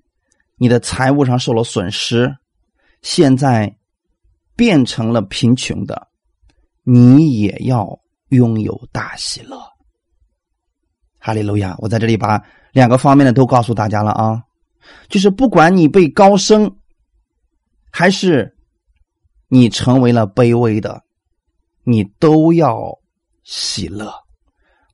[0.58, 2.36] 你的财务上受了损失，
[3.02, 3.74] 现在。
[4.58, 6.08] 变成了贫穷的，
[6.82, 7.88] 你也要
[8.30, 9.56] 拥有大喜乐。
[11.20, 11.76] 哈利路亚！
[11.78, 14.42] 我在这里把两个方面的都告诉大家了啊，
[15.10, 16.76] 就是不管你被高升，
[17.92, 18.57] 还是
[19.48, 21.04] 你成为了卑微的，
[21.84, 23.00] 你都要
[23.44, 24.12] 喜乐，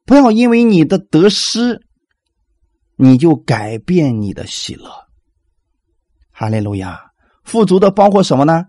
[0.06, 1.82] 不要因为你的得失，
[2.96, 4.90] 你就改变你的喜乐。
[6.32, 7.12] 哈利路亚！
[7.44, 8.66] 富足的包括什么呢？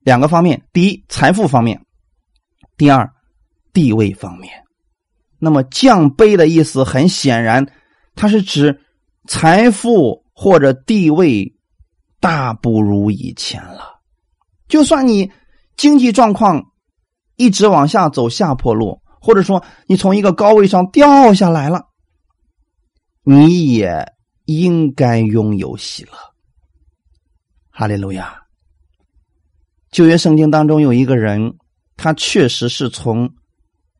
[0.00, 1.78] 两个方面：第一，财富方面；
[2.76, 3.10] 第二，
[3.72, 4.52] 地位方面。
[5.38, 7.66] 那么降卑的意思，很显然，
[8.14, 8.80] 它是指
[9.26, 11.54] 财富或者地位
[12.20, 13.89] 大不如以前了。
[14.70, 15.30] 就算你
[15.76, 16.72] 经济状况
[17.36, 21.88] 一直往下走下坡路，或者说你从一个高位上掉下来了，
[23.24, 24.12] 你也
[24.44, 26.12] 应该拥有喜乐。
[27.70, 28.40] 哈利路亚。
[29.90, 31.58] 旧约圣经当中有一个人，
[31.96, 33.28] 他确实是从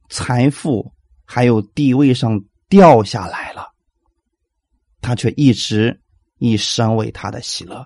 [0.08, 0.92] 财富
[1.24, 3.66] 还有地位上掉下来了，
[5.00, 6.00] 他却一直
[6.38, 7.84] 以神为他的喜乐。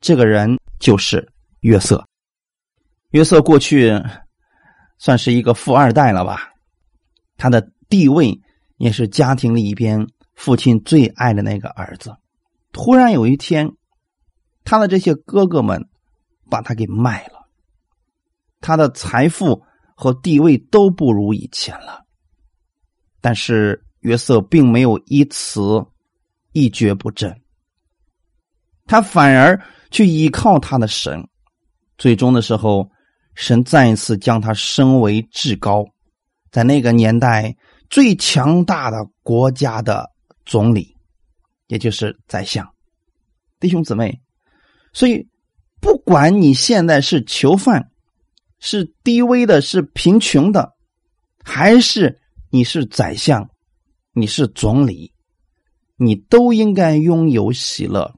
[0.00, 2.02] 这个人就是约瑟。
[3.14, 3.92] 约瑟过去
[4.98, 6.50] 算是一个富二代了吧？
[7.36, 8.40] 他的地位
[8.76, 12.16] 也是家庭里边父亲最爱的那个儿子。
[12.72, 13.70] 突然有一天，
[14.64, 15.88] 他的这些哥哥们。
[16.50, 17.48] 把他给卖了，
[18.60, 19.64] 他的财富
[19.96, 22.04] 和地位都不如以前了。
[23.20, 25.84] 但是约瑟并没有因此
[26.52, 27.34] 一蹶不振，
[28.86, 29.58] 他反而
[29.90, 31.26] 去依靠他的神。
[31.96, 32.88] 最终的时候，
[33.34, 35.84] 神再一次将他升为至高，
[36.50, 37.54] 在那个年代
[37.90, 40.10] 最强大的国家的
[40.44, 40.96] 总理，
[41.66, 42.68] 也就是宰相。
[43.60, 44.20] 弟兄姊妹，
[44.92, 45.28] 所以。
[45.80, 47.90] 不管你现在是囚犯，
[48.58, 50.72] 是低微的，是贫穷的，
[51.44, 53.46] 还是你是宰相，
[54.14, 55.12] 你是总理，
[55.98, 58.14] 你都应该拥有喜乐。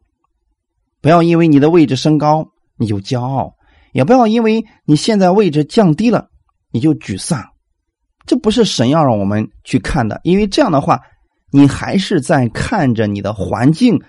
[1.00, 3.56] 不要因为你的位置升高你就骄傲，
[3.96, 6.28] 也不要因为你现在位置降低了
[6.70, 7.42] 你就沮丧。
[8.26, 11.00] 这不是神要让我们去看的，因为这样的话，
[11.50, 14.02] 你还是在看着你的环境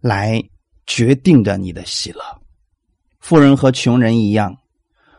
[0.00, 0.42] 来
[0.86, 2.20] 决定着你的喜乐。
[3.20, 4.56] 富人和穷人一样，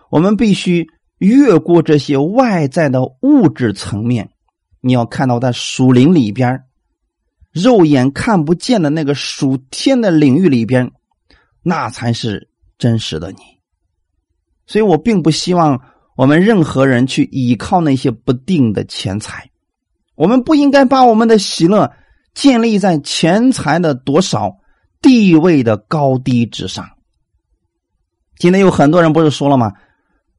[0.10, 0.88] 我们必须
[1.20, 4.32] 越过这些外在的物质层面，
[4.82, 6.64] 你要看到在属灵里边，
[7.52, 10.92] 肉眼看不见的那个属天的领域里边，
[11.62, 12.50] 那才是
[12.80, 13.57] 真实的你。
[14.68, 15.82] 所以我并不希望
[16.16, 19.50] 我们任何人去依靠那些不定的钱财。
[20.16, 21.92] 我们不应该把我们的喜乐
[22.34, 24.58] 建立在钱财的多少、
[25.02, 26.88] 地位的高低之上。
[28.38, 29.74] 今天有很多人不是说了吗？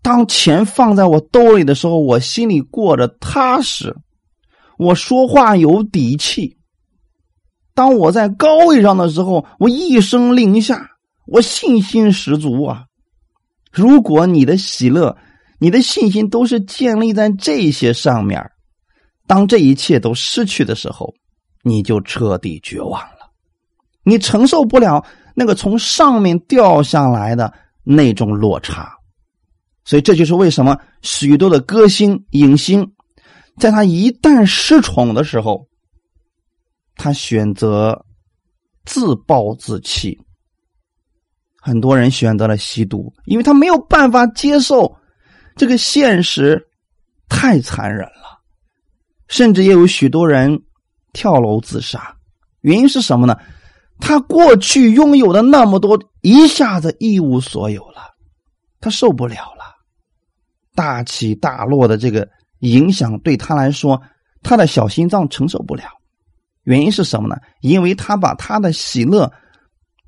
[0.02, 3.96] 当钱放在我兜里的时候，我心里过着踏实，
[4.78, 6.56] 我说话有底气。
[7.74, 10.90] 当我在高位上的时候，我一声令下，
[11.26, 12.84] 我信心十足啊！
[13.78, 15.16] 如果你的喜乐、
[15.60, 18.44] 你的信心都是建立在这些上面。
[19.28, 21.14] 当这一切都失去的时候，
[21.62, 23.30] 你就彻底绝望了。
[24.02, 27.52] 你承受不了那个从上面掉下来的
[27.84, 28.90] 那种落差，
[29.84, 32.90] 所以这就是为什么许多的歌星、影星，
[33.58, 35.68] 在他一旦失宠的时候，
[36.96, 38.04] 他选择
[38.84, 40.18] 自暴自弃。
[41.68, 44.96] 很多人选择了吸毒，因为他没有办法接受
[45.54, 46.66] 这个现实，
[47.28, 48.40] 太残忍了。
[49.28, 50.59] 甚至也有许多人
[51.12, 52.16] 跳楼自杀，
[52.62, 53.37] 原因是什么呢？
[54.00, 58.14] 他过去拥有的那么多，一下子一无所有了，
[58.81, 59.76] 他受不了了，
[60.74, 62.26] 大起大落的这个
[62.61, 64.00] 影响对他来说，
[64.42, 65.85] 他的小心脏承受不了。
[66.62, 67.37] 原因是什么呢？
[67.61, 69.31] 因为他把他的喜乐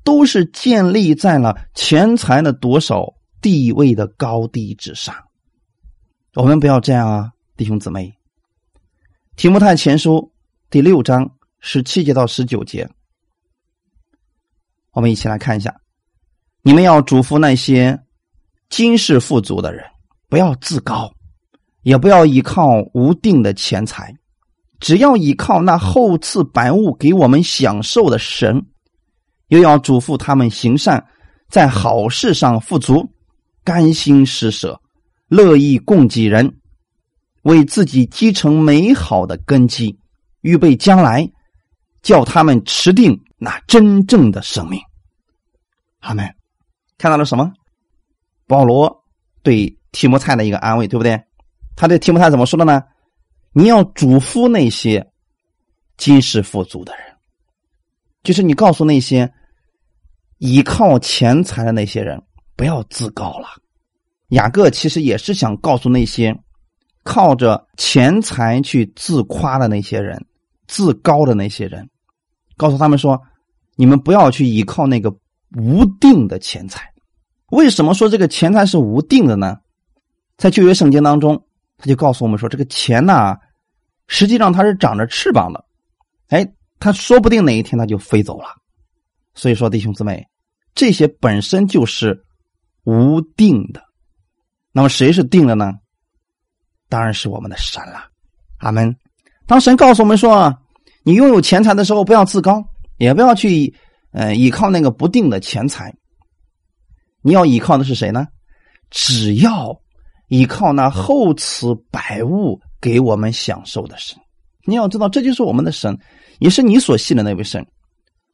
[0.03, 5.15] 都是建立在了钱财的多少、地位的高低之上。
[6.35, 8.13] 我们不要这样啊，弟兄姊妹。
[9.35, 10.31] 提摩太前书
[10.69, 12.89] 第六章十七节到十九节，
[14.91, 15.75] 我们一起来看一下。
[16.61, 17.99] 你们要嘱咐那些
[18.69, 19.83] 今世富足的人，
[20.29, 21.11] 不要自高，
[21.81, 24.15] 也不要依靠无定的钱财，
[24.79, 28.63] 只要依靠那厚赐百物给我们享受的神。
[29.51, 31.05] 又要嘱咐他们行善，
[31.49, 33.05] 在好事上富足，
[33.65, 34.79] 甘心施舍，
[35.27, 36.57] 乐意供给人。
[37.41, 39.99] 为自己积成美好的根基，
[40.39, 41.29] 预备将来，
[42.01, 44.79] 叫他们持定那真正的生命。
[45.99, 46.33] 阿门。
[46.97, 47.51] 看到了什么？
[48.47, 49.03] 保罗
[49.43, 51.21] 对提摩太的一个安慰，对不对？
[51.75, 52.83] 他对提摩太怎么说的呢？
[53.51, 55.11] 你要嘱咐那些
[55.97, 57.03] 今世富足的人，
[58.23, 59.33] 就是你告诉那些
[60.41, 62.21] 依靠钱财的那些人，
[62.55, 63.47] 不要自高了。
[64.29, 66.35] 雅各其实也是想告诉那些。
[67.03, 70.23] 靠着钱财去自夸的那些人，
[70.67, 71.89] 自高的那些人，
[72.55, 73.19] 告诉他们说
[73.75, 75.11] ：“你们不要去依靠那个
[75.57, 76.87] 无定的钱财。”
[77.49, 79.57] 为什么说这个钱财是无定的呢？
[80.37, 81.43] 在旧约圣经当中，
[81.75, 83.35] 他就告诉我们说：“这个钱呐，
[84.05, 85.65] 实际上它是长着翅膀的，
[86.27, 86.47] 哎，
[86.79, 88.45] 他说不定哪一天他就飞走了。”
[89.33, 90.23] 所以说，弟兄姊妹，
[90.73, 92.23] 这些本身就是
[92.83, 93.81] 无定的。
[94.71, 95.73] 那么谁是定的呢？
[96.89, 98.09] 当然是我们的神了，
[98.57, 98.95] 阿门。
[99.45, 100.57] 当神告诉我们说
[101.03, 102.63] ：“你拥有钱财的时候，不要自高，
[102.97, 103.73] 也不要去
[104.11, 105.93] 呃依靠那个不定的钱财。
[107.21, 108.27] 你要依靠的是谁呢？
[108.89, 109.77] 只要
[110.27, 114.17] 依靠那厚赐百物给我们享受的神。
[114.65, 115.97] 你要知道，这就是我们的神，
[116.39, 117.65] 也是你所信的那位神。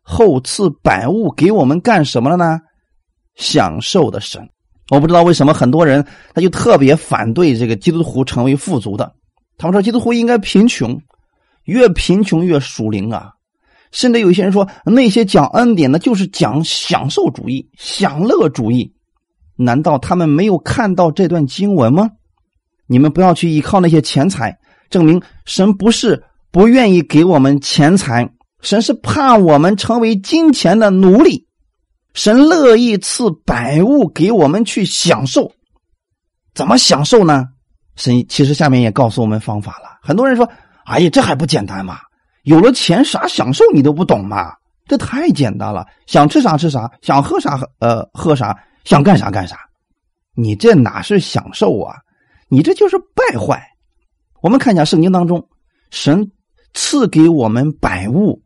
[0.10, 2.58] 后赐百物给我们干什么了呢？
[3.36, 4.42] 享受的神。”
[4.90, 9.12] 我不知道为什么很多人他就特别反对这个基督徒成为富足的。
[9.58, 10.98] 他们说基督徒应该贫穷，
[11.66, 13.32] 越贫穷越属灵啊。
[13.92, 18.94] 甚至有些人说那些讲恩典的，就是讲享受主义、享乐主义。
[19.58, 22.10] 难道他们没有看到这段经文吗？
[22.86, 24.58] 你们不要去依靠那些钱财，
[24.90, 28.30] 证明神不是不愿意给我们钱财，
[28.68, 31.48] 神是怕我们成为金钱的奴隶。
[32.14, 35.50] 神乐意赐百物给我们去享受，
[36.54, 37.46] 怎么享受呢？
[37.96, 39.98] 神其实下面也告诉我们方法了。
[40.02, 40.46] 很多人说
[40.84, 41.98] ：“哎呀，这还不简单吗？
[42.44, 44.54] 有了钱啥享受你都不懂吗？
[44.86, 48.54] 这太简单了，想吃啥吃啥，想喝啥呃喝啥，
[48.84, 49.58] 想干啥干啥。
[50.36, 51.96] 你这哪是享受啊？
[52.50, 53.66] 你这就是败坏。
[54.42, 55.48] 我们看一下圣经当中，
[55.90, 56.30] 神
[56.74, 58.44] 赐给我们百物。”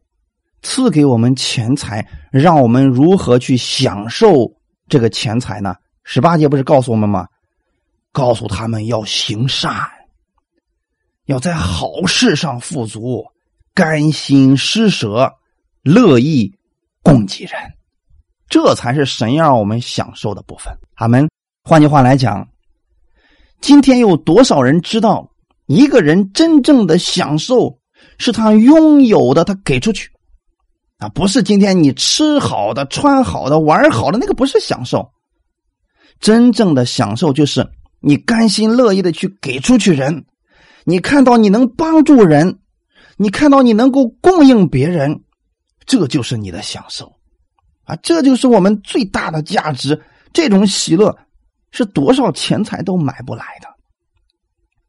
[0.62, 4.52] 赐给我们钱财，让我们如何去享受
[4.88, 5.76] 这个钱财呢？
[6.04, 7.28] 十八节不是告诉我们吗？
[8.12, 9.74] 告诉他们要行善，
[11.26, 13.26] 要在好事上富足，
[13.74, 15.34] 甘心施舍，
[15.82, 16.54] 乐意
[17.02, 17.54] 供给人，
[18.50, 20.78] 这才是神要让我们享受的部分。
[20.96, 21.30] 阿门。
[21.64, 22.48] 换句话来讲，
[23.62, 25.32] 今天有多少人知道，
[25.68, 27.80] 一个人真正的享受
[28.18, 30.10] 是他拥有的，他给出去
[31.02, 35.12] 啊，不是今天你吃好的、穿好的、玩好的，那个不是享受。
[36.20, 37.68] 真正的享受就是
[38.00, 40.26] 你甘心乐意的去给出去人，
[40.86, 42.60] 你看到你能帮助人，
[43.18, 45.24] 你看到你能够供应别人，
[45.88, 47.12] 这就是你的享受
[47.86, 47.96] 啊！
[48.04, 50.00] 这就是我们最大的价值，
[50.32, 51.18] 这种喜乐。
[51.74, 53.68] 是多少钱财都买不来的，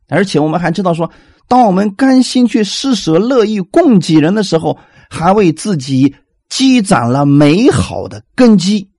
[0.09, 1.09] 而且我们还知道说，
[1.46, 4.77] 当我们甘心去施舍、乐意供给人的时候，
[5.12, 6.16] 还为自己
[6.48, 8.90] 积攒了美好的根基，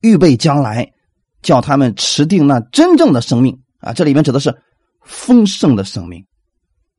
[0.00, 0.92] 预备将来，
[1.40, 3.92] 叫他们持定那真正的生命啊！
[3.92, 4.52] 这里面指的是
[5.00, 6.26] 丰盛的生命。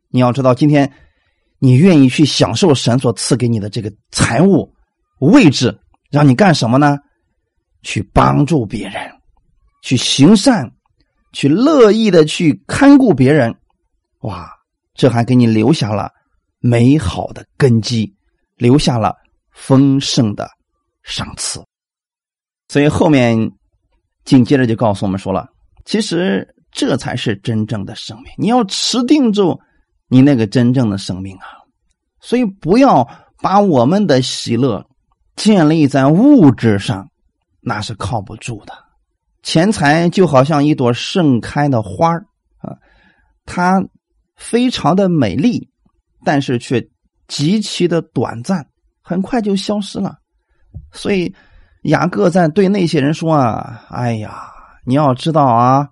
[0.08, 0.90] 你要知道，今天
[1.60, 4.74] 你愿意去享受神所赐给你的这个财物
[5.20, 5.78] 位置，
[6.10, 6.98] 让你干什么呢？
[7.84, 9.12] 去帮助别人。
[9.82, 10.72] 去行善，
[11.34, 13.54] 去乐意的去看顾别人，
[14.22, 14.50] 哇，
[14.94, 16.10] 这还给你留下了
[16.60, 18.13] 美好的根基，
[18.56, 19.15] 留下了
[19.52, 20.50] 丰盛的
[21.04, 21.63] 赏赐。
[22.67, 23.52] 所以后面
[24.26, 25.50] 紧接着就告诉我们说了，
[25.86, 28.32] 其实这才是真正的生命。
[28.38, 29.60] 你要持定住
[30.08, 31.48] 你那个真正的生命啊！
[32.19, 33.08] 所以不要
[33.41, 34.86] 把我们的喜乐
[35.36, 37.10] 建立在物质上，
[37.62, 38.74] 那是靠不住的。
[39.41, 42.13] 钱财就好像一朵盛开的花
[42.58, 42.76] 啊，
[43.45, 43.82] 它
[44.36, 45.68] 非常的美丽，
[46.30, 46.88] 但是却
[47.28, 48.63] 极其的短暂，
[49.02, 50.15] 很快就消失了。
[50.92, 51.34] 所以
[51.86, 54.48] 雅各在对那些人说啊：“哎呀，
[54.86, 55.89] 你要知道啊，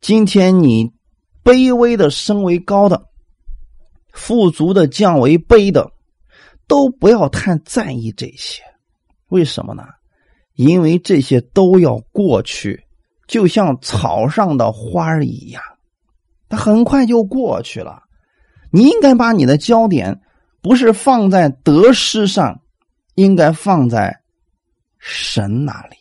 [0.00, 0.90] 今天你
[1.44, 3.04] 卑微的升为高的，
[4.14, 5.90] 富足的降为卑的，
[6.66, 8.62] 都不要太在意这些。
[9.28, 9.84] 为什么呢？”
[10.56, 12.82] 因为这些都要过去，
[13.28, 15.62] 就像草上的花一样，
[16.48, 18.03] 它很快就过去了。
[18.74, 20.20] 你应该把你的焦点
[20.60, 22.60] 不是放在得失上，
[23.14, 24.20] 应该放在
[24.98, 25.96] 神那里，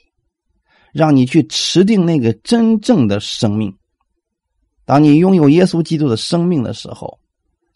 [0.92, 3.78] 让你去持定那个真正的生命。
[4.86, 7.20] 当你拥有耶稣基督的生命的时候，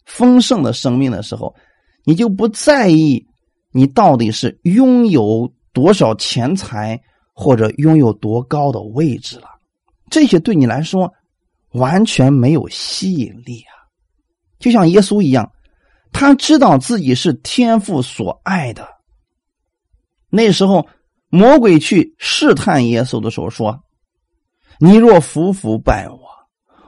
[0.04, 1.54] 丰盛的生命的时候，
[2.02, 3.24] 你就不在意
[3.70, 5.52] 你到底是拥有。
[5.74, 7.00] 多少钱财
[7.32, 9.46] 或者拥有多高的位置了，
[10.10, 11.12] 这些对你来说
[11.70, 13.77] 完全没有吸引力啊！
[14.58, 15.52] 就像耶稣一样，
[16.12, 18.86] 他知道自己是天父所爱的。
[20.30, 20.86] 那时候，
[21.28, 23.80] 魔鬼去试探耶稣的时候说
[24.78, 26.20] ：“你若服服拜我，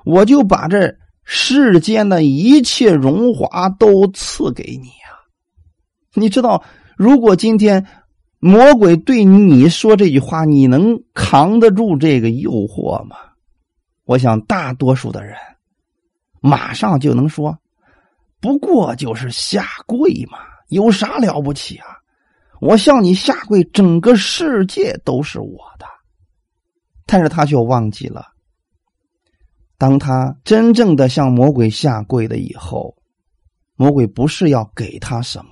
[0.05, 5.15] 我就把这世间的一切荣华都赐给你啊！”
[6.15, 6.63] 你知道，
[6.97, 7.87] 如果今天。
[8.43, 13.17] 魔鬼对你说这句话，你能扛得住这个诱惑吗？
[14.07, 15.37] 我想大多数的人
[16.41, 17.57] 马上就能说
[18.41, 21.87] ：“不过就是下跪嘛，有啥了不起啊？
[22.61, 25.87] 我向你下跪，整个世界都是我的。”
[27.07, 28.27] 但是他却忘记了，
[29.79, 32.97] 当他真正的向魔鬼下跪了以后，
[33.77, 35.51] 魔鬼不是要给他什么，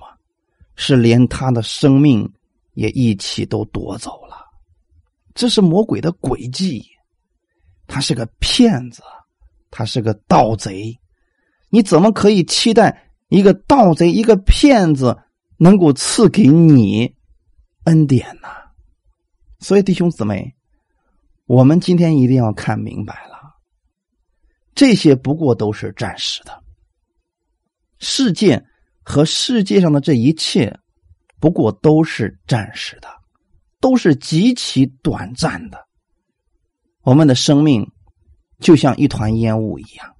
[0.75, 2.29] 是连他的生命。
[2.75, 4.37] 也一起都夺走了，
[5.33, 6.85] 这是魔鬼的诡计，
[7.87, 9.03] 他是个骗子，
[9.71, 10.99] 他是个盗贼，
[11.69, 15.17] 你怎么可以期待一个盗贼、一个骗子
[15.57, 17.15] 能够赐给你
[17.83, 18.47] 恩典呢？
[19.59, 20.55] 所以弟兄姊妹，
[21.45, 23.55] 我们今天一定要看明白了，
[24.73, 26.63] 这些不过都是暂时的，
[27.99, 28.65] 世界
[29.03, 30.79] 和世界上的这一切。
[31.41, 33.07] 不过都是暂时的，
[33.79, 35.87] 都是极其短暂的。
[36.99, 37.89] 我们的生命
[38.59, 40.15] 就像一团烟雾一样，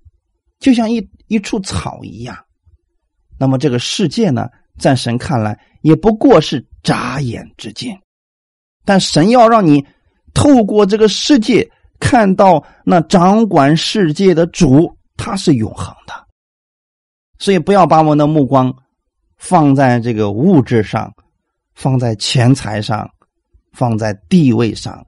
[0.59, 2.37] 就像一一处草一样。
[3.37, 4.47] 那么这个世界呢，
[4.77, 7.99] 在神看来也不过是眨眼之间。
[8.85, 9.85] 但神要让你
[10.33, 11.69] 透过这个世界
[11.99, 16.13] 看到那掌管世界的主，他是永恒的。
[17.37, 18.73] 所以不要把我们的目光。
[19.41, 21.09] 放在这个物质上，
[21.73, 23.09] 放在钱财上，
[23.71, 25.07] 放在地位上，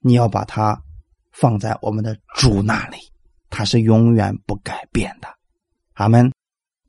[0.00, 0.80] 你要把它
[1.34, 2.96] 放在我们的主那里，
[3.50, 5.28] 他是永远不改变的。
[5.92, 6.32] 阿门。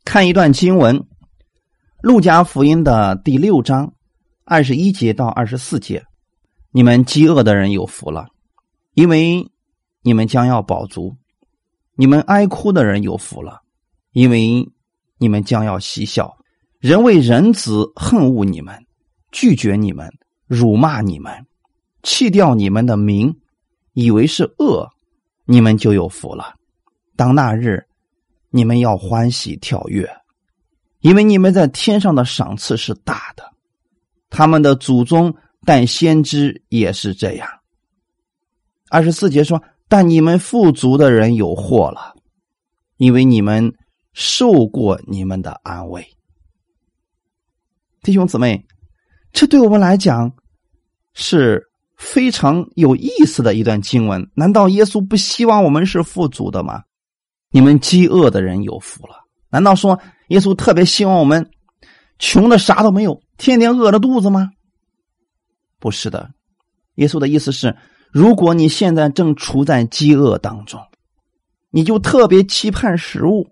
[0.05, 0.97] 看一段经文，
[2.01, 3.93] 《路加福音》的第六章
[4.43, 6.05] 二十一节到二十四节：
[6.71, 8.27] 你们饥饿的人有福了，
[8.93, 9.51] 因为
[10.01, 11.17] 你们将要饱足；
[11.95, 13.63] 你们哀哭的人有福了，
[14.11, 14.71] 因为。
[15.17, 16.35] 你们将要嬉笑；
[16.77, 18.85] 人为人子恨恶你们，
[19.31, 20.11] 拒绝你们，
[20.45, 21.47] 辱骂你们，
[22.03, 23.39] 弃掉你们的名，
[23.95, 24.87] 以为是恶，
[25.45, 26.53] 你们就有福了。
[27.15, 27.83] 当那日，
[28.49, 30.07] 你们要欢喜跳跃，
[30.99, 33.51] 因为你们在天上的赏赐是大的。
[34.29, 35.33] 他们的祖宗
[35.65, 37.49] 但先知也是这样。
[38.89, 42.15] 二十四节说：“但你们富足的人有祸了，
[42.97, 43.73] 因为你们
[44.11, 46.05] 受过你们的安慰。”
[48.03, 48.65] 弟兄姊妹，
[49.31, 50.31] 这对我们来讲
[51.13, 51.65] 是
[51.97, 54.29] 非常有意思的一段经文。
[54.33, 56.83] 难道耶稣不希望我们是富足的吗？
[57.51, 59.15] 你们饥饿的人有福了。
[59.49, 61.49] 难道说耶稣特别希望我们
[62.19, 64.49] 穷的啥都没有，天天饿着肚子吗？
[65.79, 66.31] 不是的，
[66.95, 67.75] 耶稣的意思是。
[68.11, 70.79] 如果你现在正处在饥饿当中，
[71.69, 73.49] 你就特别期盼食物，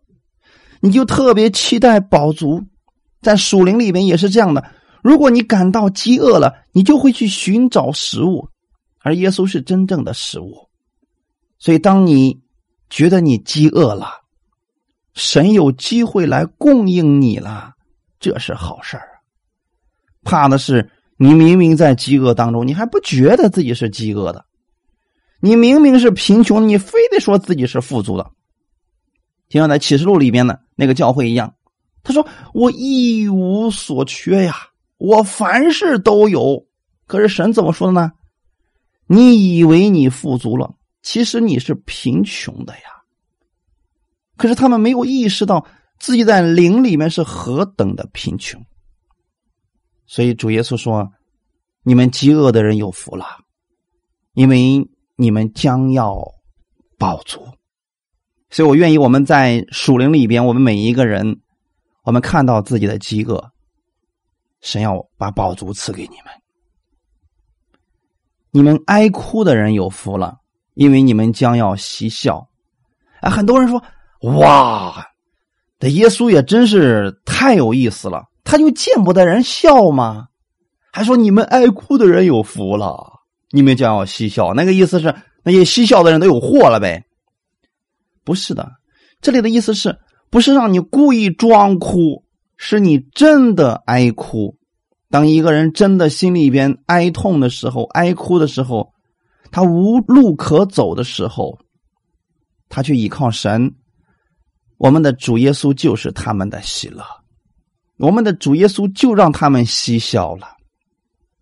[0.79, 2.63] 你就特别期待饱足。
[3.21, 4.63] 在树林里面也是这样的。
[5.03, 8.47] 如果你感到饥饿了，你就会去寻找食物，
[9.01, 10.69] 而耶稣是真正的食物。
[11.59, 12.41] 所以，当你
[12.89, 14.21] 觉得你饥饿了，
[15.13, 17.73] 神有机会来供应你了，
[18.19, 19.09] 这是好事儿。
[20.23, 24.45] 怕的是你明明在饥饿当中，你还不觉得自己是饥饿的。
[25.41, 28.31] 你明明是贫穷，你非得说自己是富足的，
[29.49, 31.53] 就像在启示录里边的那个教会一样。
[32.03, 34.55] 他说：“我一无所缺呀，
[35.03, 36.65] 我凡事都有。”
[37.05, 38.13] 可是神怎么说的呢？
[39.05, 43.03] 你以为你富足了，其实你是贫穷的呀。
[44.37, 45.65] 可是他们没有意识到
[45.99, 48.63] 自己在灵里面是何等的贫穷。
[50.05, 51.11] 所以主耶稣说
[51.83, 53.25] ：“你们饥饿的人有福了，
[54.33, 56.33] 因为。”你们将要
[56.97, 57.39] 饱足，
[58.49, 61.39] 所以我愿意我们在属灵里边，我们每一个人，
[62.03, 63.52] 我们看到自己的饥饿，
[64.63, 66.33] 神要把宝足赐给你们。
[68.49, 70.37] 你们哀哭的人有福了，
[70.73, 72.47] 因为你们将要嬉笑。
[73.21, 73.83] 啊，很多人说
[74.39, 75.05] ：“哇，
[75.79, 80.29] 这耶稣也真是太有意思了，他就见不得人笑吗？”
[80.91, 83.11] 还说：“你们爱哭的人有福了。”
[83.51, 87.03] 你们将要嬉笑，那个意思是那些嬉笑的人都有祸了呗？
[88.23, 88.71] 不是的，
[89.21, 89.99] 这里的意思是
[90.29, 92.22] 不是让你故意装哭，
[92.65, 94.57] 是你真的哀哭。
[95.09, 98.93] 当一个人真的心里边哀痛的时候，哀哭的时候，
[99.51, 101.59] 他无路可走的时候，
[102.69, 103.69] 他去依靠神。
[104.77, 107.03] 我们的主耶稣就是他们的喜乐，
[107.97, 110.47] 我们的主耶稣就让他们嬉笑了。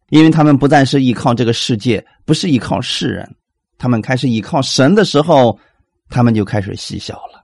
[0.09, 3.35] 因为他们不再是依靠这个世界，不是依靠世人，
[3.77, 5.57] 他们开始依靠神的时候，
[6.09, 7.43] 他们就开始嬉笑了。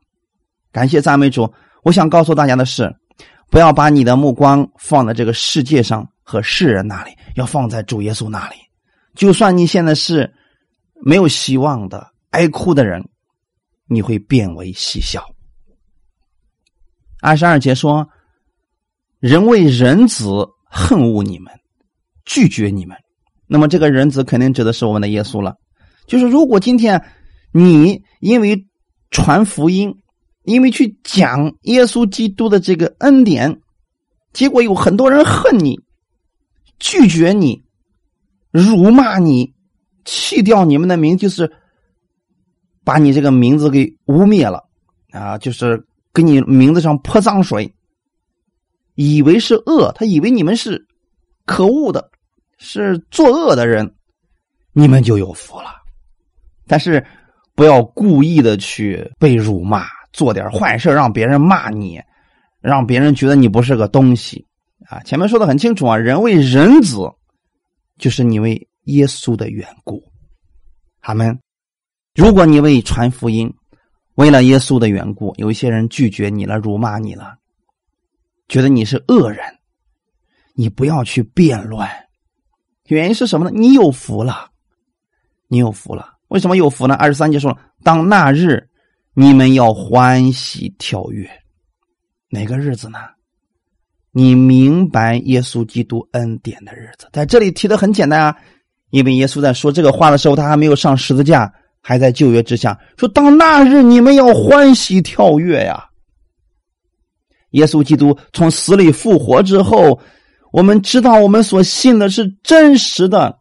[0.71, 1.53] 感谢赞美主！
[1.83, 2.91] 我想告诉大家的是，
[3.57, 8.55] 不要把你的目光放在这个世界上和世人那里，要放在主耶稣那里。
[9.15, 10.31] 就算你现在是
[11.03, 13.03] 没有希望的、哀哭的人，
[13.87, 15.25] 你会变为嬉笑。
[17.19, 18.07] 二十二节说
[19.17, 20.27] ：“人为人子
[20.69, 21.51] 恨恶你们。”
[22.25, 22.95] 拒绝你们，
[23.47, 25.55] 那么这个人子肯定指的是我们的耶稣了。
[26.05, 27.03] 就是如果今天
[27.51, 28.67] 你因为
[29.09, 29.95] 传福音，
[30.47, 33.61] 因为去讲耶稣基督的这个恩典，
[34.31, 35.77] 结果有很多人恨你、
[36.79, 37.61] 拒绝你、
[38.49, 39.53] 辱骂你、
[40.05, 41.51] 弃掉你们的名，就是
[42.85, 44.63] 把你这个名字给污蔑了
[45.11, 47.69] 啊，就是给你名字上泼脏水，
[48.95, 50.87] 以为是恶，他以为你们是
[51.45, 52.09] 可恶的。
[52.57, 53.93] 是作恶的人，
[54.71, 55.75] 你们就有福了。
[56.65, 57.05] 但是
[57.53, 59.85] 不要故意的去被辱骂，
[60.17, 62.01] 做点坏事让别人骂你，
[62.59, 64.43] 让别人觉得你不是个东西
[64.87, 64.99] 啊！
[65.01, 67.07] 前面说的很清楚啊，人为人子，
[67.99, 70.03] 就是你为耶稣的缘故。
[71.01, 71.39] 他们，
[72.15, 73.53] 如果你为传福音，
[74.15, 77.35] 为了耶稣的缘故，有一些人拒绝你了，辱骂你了，
[78.47, 79.45] 觉得你是恶人，
[80.55, 81.87] 你不要去辩论。
[82.85, 83.51] 原因是什么呢？
[83.53, 84.49] 你有福了，
[85.47, 86.15] 你有福了。
[86.29, 86.95] 为什么有福呢？
[86.95, 88.66] 二十三节说了：“当那日，
[89.19, 91.27] 你们要欢喜跳跃。”
[92.29, 92.99] 哪个日子呢？
[94.11, 98.37] 你明白耶稣基督恩典的日子，在这里提的很简单啊。
[98.91, 101.51] 因为耶稣在说这个话的时候，他还没有上十字架，
[101.81, 102.79] 还在旧约之下。
[102.95, 105.83] 说：“当那日，你们要欢喜跳跃呀！”
[107.51, 109.99] 耶稣基督从死里复活之后。
[110.53, 113.37] 我们知道，我们所信的是真实的。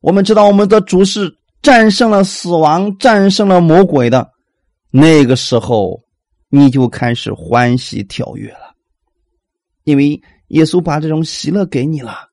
[0.00, 1.32] 我们知道，我们的主是
[1.62, 4.28] 战胜了死亡、战胜了魔鬼的。
[4.90, 6.02] 那个时候，
[6.48, 8.74] 你就开始欢喜跳跃了，
[9.84, 12.28] 因为耶稣把这种喜乐给你了。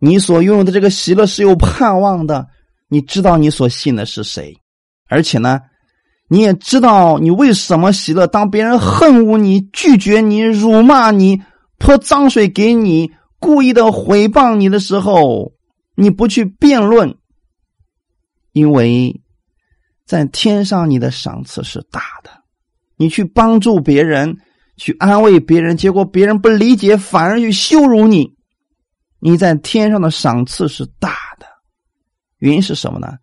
[0.00, 2.46] 你所拥有的这个喜乐是有盼望的，
[2.88, 4.56] 你知道你所信的是谁，
[5.08, 5.60] 而且呢，
[6.28, 8.26] 你也知道你为什么喜乐。
[8.26, 11.42] 当别人恨恶你、拒绝你、辱骂你、
[11.78, 13.10] 泼脏水给你、
[13.40, 15.52] 故意的毁谤你的时候，
[15.96, 17.16] 你不去辩论，
[18.52, 19.20] 因为
[20.08, 22.30] 在天上你的赏赐是大的。
[22.96, 24.38] 你去帮助别人，
[24.78, 28.34] 去安慰别人，结果别人不理解，反而去羞辱你。
[29.18, 31.46] 你在天上的赏赐是大的，
[32.38, 33.18] 原因是什么呢？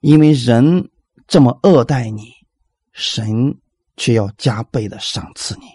[0.00, 0.88] 因为人
[1.26, 2.30] 这么恶待你，
[2.92, 3.58] 神
[3.96, 5.66] 却要加倍的赏赐你。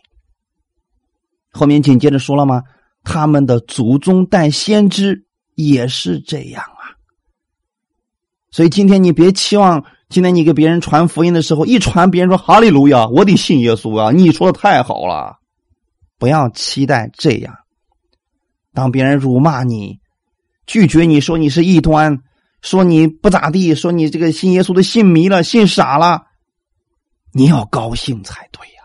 [1.52, 2.64] 后面紧接着说了吗？
[3.04, 6.64] 他们的祖宗带先知也是这样。
[8.52, 14.12] 所以今天你别期望，今天你给别人传福音的时候，一传别人说哈利路亚，我得信耶稣啊！
[14.12, 15.38] 你说的太好了，
[16.18, 17.54] 不要期待这样。
[18.74, 20.00] 当别人辱骂你、
[20.66, 22.20] 拒绝你说你是异端，
[22.62, 26.24] 说你不咋地，说你这个信耶稣的信迷了、信傻了，
[27.32, 28.82] 你要高兴才对呀。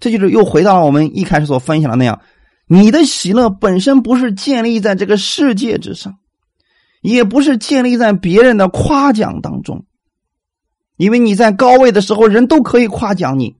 [0.00, 2.20] 这就是又回到了我们一开始所分享的那样，
[2.66, 6.18] 你的喜乐本身不是建立在这个世界之上，
[7.00, 9.84] 也不是建立在别人的夸奖当中，
[10.96, 13.56] 因为你在高位的时候，人都可以夸奖你；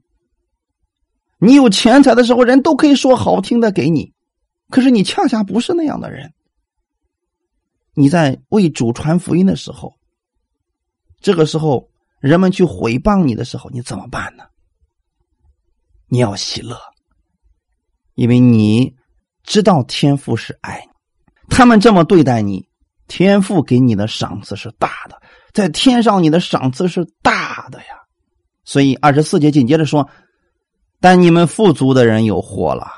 [1.39, 4.13] 你有钱财的时候，人都可以说好听的给你。
[4.69, 6.33] 可是你恰恰不是那样的人。
[7.95, 9.95] 你在为主传福音的时候，
[11.21, 14.45] 这个时候人们去诽谤你的时候，你怎么办呢？
[16.09, 16.77] 你要喜乐，
[18.15, 18.95] 因为你
[19.45, 20.93] 知道天父是爱你，
[21.49, 22.69] 他们这么对待你，
[23.09, 25.21] 天父给你的赏赐是大的，
[25.53, 27.87] 在天上你的赏赐是大的呀。
[28.65, 30.09] 所以二十四节紧接着说
[31.01, 32.89] ：“但你们富足的人有祸了。”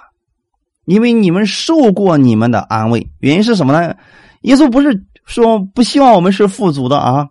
[0.87, 3.95] 因为你们受过你们的安慰，原因是什么呢？
[4.41, 7.29] 耶稣不是说不希望我们是富足的啊，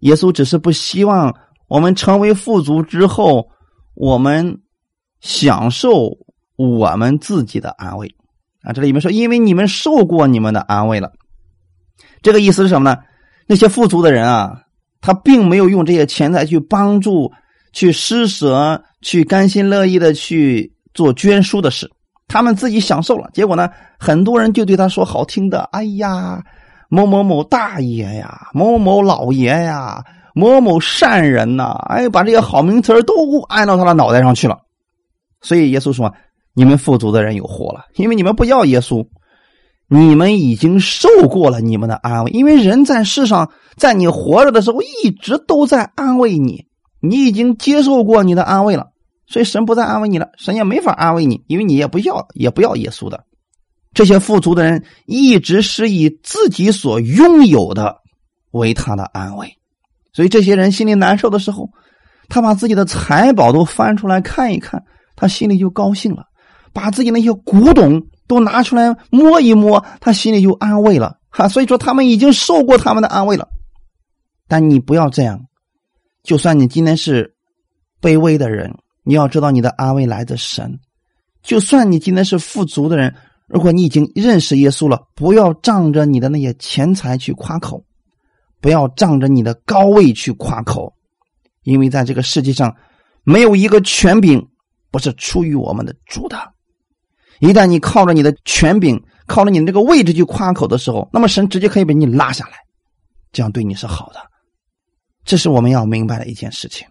[0.00, 1.32] 耶稣只是不希望
[1.68, 3.46] 我们成为富足之后，
[3.94, 4.60] 我们
[5.20, 6.18] 享受
[6.56, 8.12] 我们自己的安慰
[8.62, 8.72] 啊。
[8.72, 11.12] 这里面说，因为你们受过你们的安慰了，
[12.26, 12.98] 这个意思是什么呢？
[13.46, 14.62] 那些富足的人啊，
[15.00, 17.30] 他并没有用这些钱财去帮助、
[17.72, 21.88] 去施舍、去甘心乐意的去做捐书的事。
[22.26, 23.68] 他们自己享受了，结果呢？
[23.96, 26.42] 很多人就对他说好听的：“哎呀，
[26.88, 30.02] 某某某大爷呀，某某老爷呀，
[30.34, 34.58] 某某善人呐！”哎，把这些好名词都安到他的脑袋上去了。
[35.42, 36.12] 所以耶稣说
[36.54, 39.06] ：“你们富足的人有祸了，因为你们不要耶稣，
[39.88, 42.30] 你们已经受过了你们的安慰。
[42.32, 46.66] 因为人在世上，在你活着的时候，一直都在安慰你，
[47.00, 48.88] 你已经接受过你的安慰了。”
[49.28, 53.24] 所以神不再安慰你了，神也没法安慰你，因为你也不要，也不要耶稣的。
[53.92, 57.96] 这些富足的人一直是以自己所拥有的
[58.52, 59.52] 为他的安慰，
[60.12, 61.68] 所以这些人心里难受的时候，
[62.28, 64.80] 他把自己的财宝都翻出来看一看，
[65.16, 66.22] 他心里就高兴了；
[66.72, 71.18] 把自己那些古董都拿出来摸一摸，他心里就安慰了。
[71.30, 73.48] 哈，所以说他们已经受过他们的安慰了。
[74.48, 75.40] 但你不要这样，
[76.22, 77.34] 就算你今天是
[78.00, 78.74] 卑微的人。
[79.08, 80.80] 你要知道，你的安慰来自神。
[81.42, 83.14] 就算你今天是富足的人，
[83.46, 87.84] 如果你已经认识耶稣了，不要仗着你的那些钱财去夸口，
[88.60, 90.92] 不要仗着你的高位去夸口，
[91.62, 92.74] 因为在这个世界上，
[93.22, 94.44] 没有一个权柄
[94.90, 96.36] 不是出于我们的主的。
[97.40, 102.52] 一旦你靠着你的权柄，靠着你的这个位置去夸口的时候，那么神直接可以把你拉下来，
[103.32, 104.20] 这样对你是好的。
[105.24, 106.86] 这是我们要明白的一件事情。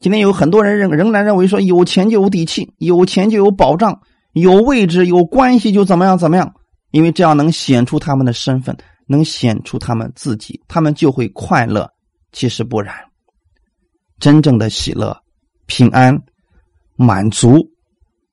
[0.00, 3.98] 今天有很多人仍仍然认为说有钱就有底气，有钱就有保障，
[4.32, 6.52] 有位置有关系就怎么样怎么样，
[6.90, 11.88] 因为这样能显出他们的身份，能显出他们自己，他们就会快乐。
[12.32, 12.94] 其实不然，
[14.18, 15.16] 真正的喜乐、
[15.64, 16.20] 平安、
[16.96, 17.56] 满足，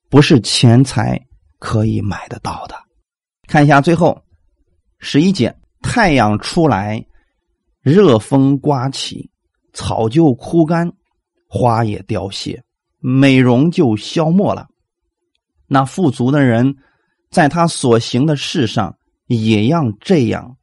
[0.10, 1.18] 不是钱财
[1.62, 2.76] 可以买得到的。
[3.48, 4.20] 看一下最后
[4.98, 7.06] 十一节：太阳出来，
[7.82, 9.30] 热风刮起，
[9.72, 10.92] 草就枯干。
[11.48, 12.64] 花也凋谢，
[12.98, 14.68] 美容就消没了。
[15.68, 16.78] 那富足的人，
[17.30, 18.98] 在他所行的事上，
[19.28, 20.58] 也要这样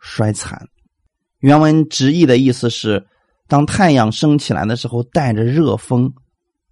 [0.00, 0.68] 衰残。
[1.38, 3.06] 原文直译的意思是：
[3.46, 6.12] 当太阳升起来的时候，带着热风，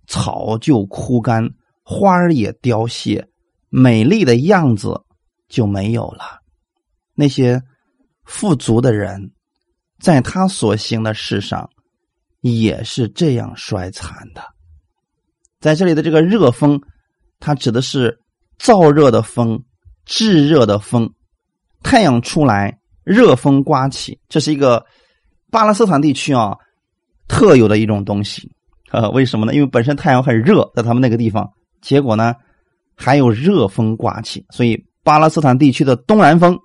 [0.08, 1.48] 草就枯干，
[1.84, 3.28] 花儿也凋谢，
[3.70, 5.00] 美丽的样子
[5.48, 6.40] 就没有了。
[7.14, 7.62] 那些
[8.24, 9.32] 富足的人，
[9.98, 11.70] 在他所行的事上。
[12.42, 14.42] 也是这样衰残的。
[15.60, 16.80] 在这里的这个热风，
[17.38, 18.18] 它指的是
[18.58, 19.62] 燥热的风、
[20.06, 21.12] 炙热的风。
[21.82, 24.86] 太阳出来，热风刮起，这是一个
[25.50, 26.56] 巴勒斯坦地区啊
[27.28, 28.50] 特有的一种东西。
[28.90, 29.54] 呃，为什么呢？
[29.54, 31.52] 因为本身太阳很热，在他们那个地方，
[31.82, 32.34] 结果呢
[33.02, 36.58] 还有热风刮起，所以巴勒斯坦地区的东南风。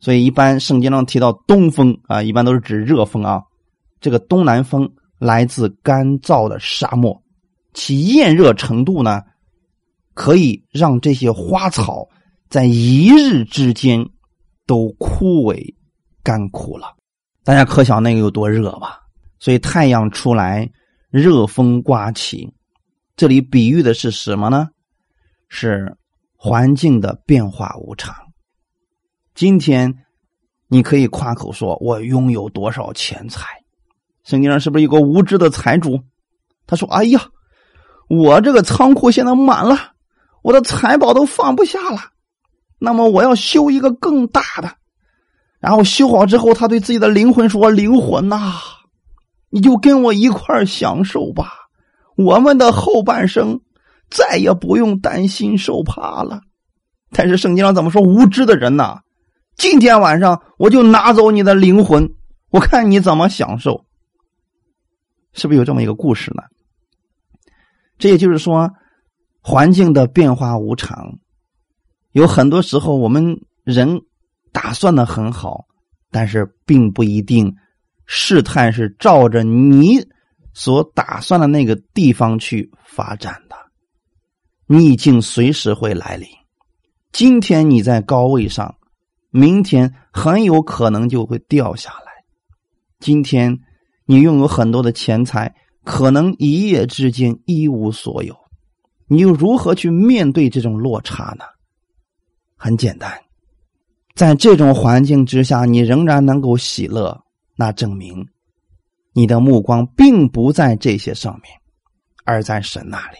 [0.00, 3.42] 所以一般圣经中提到东风啊，一般都是指热风啊。
[4.00, 7.22] 这个东南风来自干燥的沙漠，
[7.74, 9.20] 其炎热程度呢，
[10.14, 12.08] 可以让这些花草
[12.48, 14.04] 在一日之间
[14.66, 15.62] 都枯萎
[16.22, 16.96] 干枯了。
[17.44, 19.00] 大家可想那个有多热吧？
[19.38, 20.68] 所以太阳出来，
[21.10, 22.52] 热风刮起，
[23.16, 24.68] 这里比喻的是什么呢？
[25.54, 25.94] 是
[26.34, 28.14] 环境的变化无常。
[29.34, 29.94] 今天
[30.66, 33.46] 你可以夸口说：“我拥有多少钱财？”
[34.24, 36.00] 圣经上是不是有个无知的财主？
[36.66, 37.26] 他说：“哎呀，
[38.08, 39.92] 我这个仓库现在满了，
[40.40, 42.00] 我的财宝都放不下了。
[42.78, 44.74] 那么我要修一个更大的。
[45.60, 48.54] 然后修好之后，他对自己的灵魂说：‘灵魂呐，
[49.50, 51.52] 你就跟我一块享受吧。
[52.16, 53.60] 我们的后半生
[54.12, 56.40] 再也不用担心受怕了。’
[57.10, 58.00] 但是圣经上怎么说？
[58.00, 59.00] 无知的人呐！”
[59.56, 62.08] 今天晚上我就拿走你的灵魂，
[62.50, 63.84] 我看你怎么享受。
[65.34, 66.42] 是不是有这么一个故事呢？
[67.98, 68.70] 这也就是说，
[69.40, 71.18] 环境的变化无常，
[72.12, 74.00] 有很多时候我们人
[74.52, 75.66] 打算的很好，
[76.10, 77.54] 但是并不一定
[78.06, 80.04] 事态是照着你
[80.54, 83.56] 所打算的那个地方去发展的。
[84.66, 86.28] 逆境随时会来临。
[87.12, 88.74] 今天你在高位上。
[89.34, 92.12] 明天很有可能就会掉下来。
[93.00, 93.60] 今天
[94.04, 95.54] 你拥有很多的钱财，
[95.84, 98.36] 可能一夜之间一无所有。
[99.06, 101.46] 你又如何去面对这种落差呢？
[102.56, 103.10] 很简单，
[104.14, 107.18] 在这种环境之下，你仍然能够喜乐，
[107.56, 108.28] 那证明
[109.14, 111.50] 你的目光并不在这些上面，
[112.24, 113.16] 而在神那里。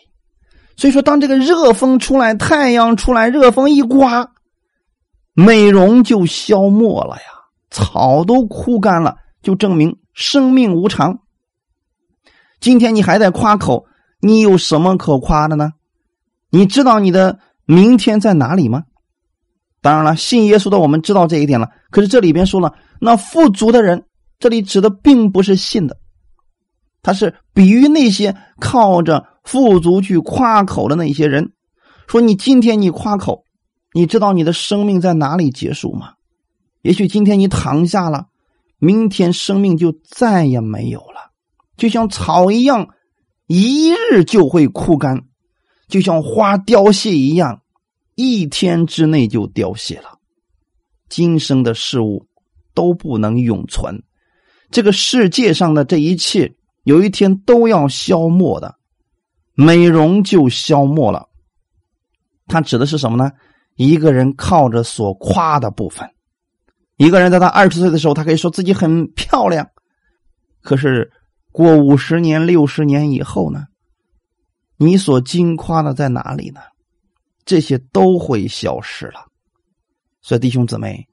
[0.83, 4.33] 所以说，当这个热风出来，太阳出来，热风一刮。
[5.33, 7.23] 美容就消没了呀，
[7.71, 11.21] 草都枯干了，就证明生命无常。
[12.59, 13.87] 今天你还在夸口，
[14.19, 15.71] 你有什么可夸的呢？
[16.51, 18.83] 你知道你的明天在哪里吗？
[19.83, 21.71] 当然了，信耶稣的我们知道这一点了。
[21.93, 24.05] 可是这里边说了，那富足的人，
[24.41, 25.97] 这里指的并不是信的，
[27.03, 31.53] 他是比喻那些靠着富足去夸口的那些人。
[32.07, 33.45] 说你今天你夸口。
[33.95, 36.15] 你知道你的生命在哪里结束吗？
[36.81, 38.29] 也许今天你躺下了，
[38.79, 41.33] 明天生命就再也没有了，
[41.77, 42.89] 就像草一样，
[43.49, 45.19] 一日就会枯干；
[45.89, 47.61] 就像花凋谢一样，
[48.15, 50.19] 一天之内就凋谢了。
[51.11, 52.27] 今生的事物
[52.73, 54.03] 都不能永存，
[54.71, 58.75] 这个世界上的这一切，有一天都要消没的。
[59.55, 61.29] 美容就消没了，
[62.47, 63.33] 它指的是什么呢？
[63.77, 66.09] 一个人靠着所夸的部分，
[66.97, 69.67] 一个人在他二十岁的时候，他可以说自己很漂亮。
[70.63, 71.11] 可是
[71.51, 73.65] 过五十年、六十年以后呢？
[74.77, 76.61] 你所惊夸的在哪里呢？
[77.45, 79.27] 这些都会消失了。
[80.21, 81.07] 所以弟兄姊妹，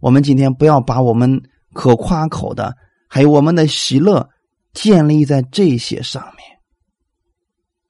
[0.00, 1.40] 我们今天不要把我们
[1.72, 2.74] 可夸口的，
[3.08, 4.28] 还有我们的喜乐，
[4.74, 6.49] 建立在这些上面。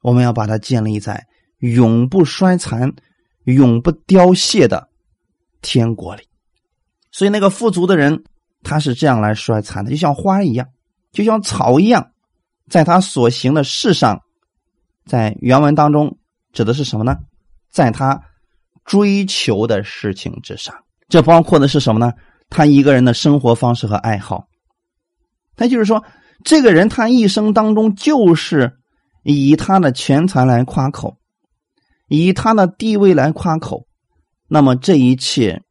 [0.01, 1.25] 我们要把它建立在
[1.59, 2.93] 永不衰残。
[3.45, 4.87] 永不凋谢的
[5.63, 6.21] 天国里，
[7.11, 8.23] 所以那个富足的人，
[8.61, 10.67] 他是这样来衰残的，就像花一样，
[11.11, 12.11] 就像草一样，
[12.69, 14.21] 在他所行的事上，
[15.07, 16.19] 在原文当中
[16.53, 17.17] 指的是什么呢？
[17.71, 18.21] 在他
[18.85, 20.75] 追求的事情之上，
[21.09, 22.13] 这包括的是什么呢？
[22.47, 24.45] 他一个人的生活方式和爱好。
[25.55, 26.03] 他就是说，
[26.43, 28.77] 这个人他一生当中就是
[29.23, 31.17] 以他的钱财来夸口。
[32.07, 33.87] 以他的地位来夸口，
[34.49, 35.63] 那么这一切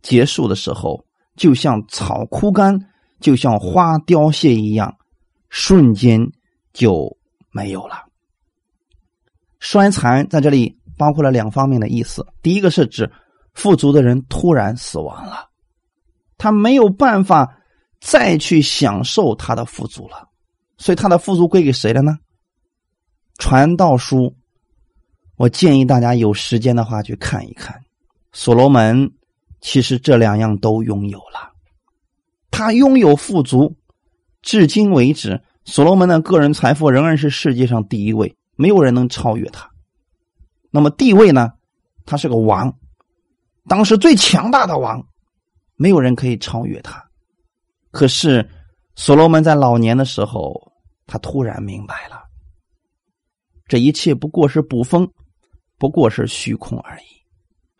[0.00, 1.04] 结束的时候，
[1.36, 2.88] 就像草枯干，
[3.20, 4.96] 就像花凋谢一样，
[5.50, 6.26] 瞬间
[6.72, 7.14] 就
[7.50, 8.06] 没有了。
[9.60, 13.12] 衰残在这里包括了两方面的意思：第一个是指
[13.52, 15.50] 富足的人突然死亡了，
[16.38, 17.58] 他没有办法
[18.00, 20.26] 再去享受他的富足了，
[20.78, 22.16] 所以他的富足归给谁了呢？
[23.38, 24.34] 传道书。
[25.36, 27.80] 我建议大家有时间的话去看一看，
[28.32, 29.10] 所罗门
[29.60, 31.52] 其实这两样都拥有了，
[32.50, 33.74] 他拥有富足，
[34.42, 39.68] 至今为止所罗门的个人财富仍然是世界上第一位，没有人能超越他。
[40.70, 41.52] 那么地位呢？
[42.04, 42.72] 他是个王，
[43.68, 45.04] 当时最强大的王，
[45.76, 47.02] 没有人可以超越他。
[47.90, 48.48] 可是
[48.94, 50.72] 所罗门在老年的时候，
[51.06, 52.21] 他突然明白了，
[53.66, 55.10] 这一切不过是捕风，
[55.78, 57.04] 不过是虚空而已。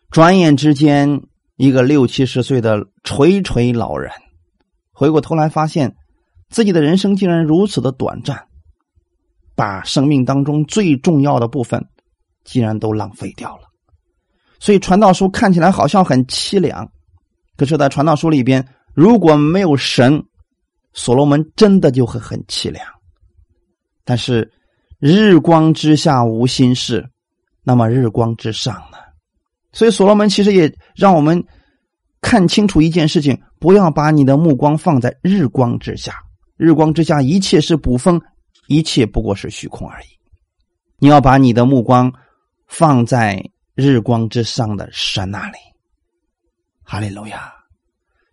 [0.09, 1.21] 转眼之间，
[1.57, 4.11] 一个六七十岁的垂垂老人，
[4.91, 5.95] 回过头来发现。
[6.49, 8.47] 自己的人生竟然如此的短暂，
[9.55, 11.83] 把生命当中最重要的部分，
[12.43, 13.63] 竟然都浪费掉了。
[14.59, 16.87] 所以传道书看起来好像很凄凉，
[17.57, 18.63] 可是，在传道书里边，
[18.93, 20.23] 如果没有神，
[20.93, 22.85] 所罗门真的就会很凄凉。
[24.03, 24.47] 但是，
[25.05, 27.05] 日光之下无心事，
[27.61, 28.97] 那么日光之上呢？
[29.73, 31.43] 所以，所罗门其实也让我们
[32.21, 36.15] 看清楚一件事情：不要把你的目光放在日光之下。
[36.55, 38.21] 日光之下，一切是捕风，
[38.67, 40.05] 一切不过是虚空而已。
[40.99, 42.09] 你要把你的目光
[42.67, 43.43] 放在
[43.75, 45.57] 日光之上的神那里。
[46.81, 47.51] 哈利路亚！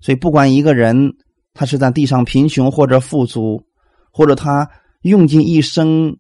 [0.01, 1.17] 所以，不管一个人
[1.53, 3.61] 他是在地上贫穷或者富足，
[4.13, 4.71] 或者他
[5.03, 6.17] 用尽一生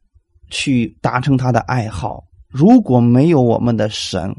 [0.51, 4.35] 去达成他的爱好，如果没有我们的神，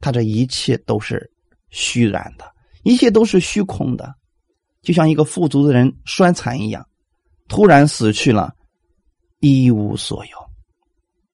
[0.00, 1.30] 他这一切都是
[1.70, 2.44] 虚然的，
[2.82, 4.14] 一切都是虚空的。
[4.82, 6.86] 就像一个富足的人衰残一样，
[7.48, 8.54] 突然死去了，
[9.40, 10.30] 一无所有。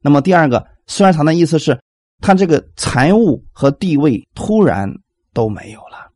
[0.00, 1.78] 那么第二个衰残的意思是，
[2.20, 4.90] 他这个财物和地位突然
[5.32, 6.11] 都没有了。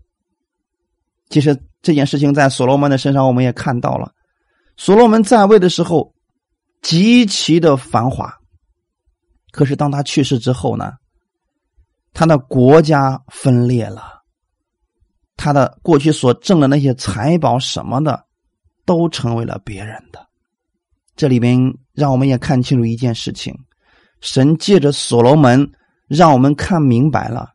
[1.29, 4.13] 其实这件事情在所罗门的身上我们也看到了，
[4.77, 6.13] 所罗门在位的时候
[6.81, 8.33] 极其的繁华，
[9.51, 10.93] 可是当他去世之后呢，
[12.13, 14.17] 他的国家分裂了。
[15.37, 18.27] 他的过去所挣的那些财宝什么的，
[18.85, 20.27] 都成为了别人的。
[21.15, 21.61] 这里边
[21.93, 23.55] 让我们也看清楚一件事情：
[24.21, 25.71] 神借着所罗门，
[26.09, 27.51] 让我们看明白了。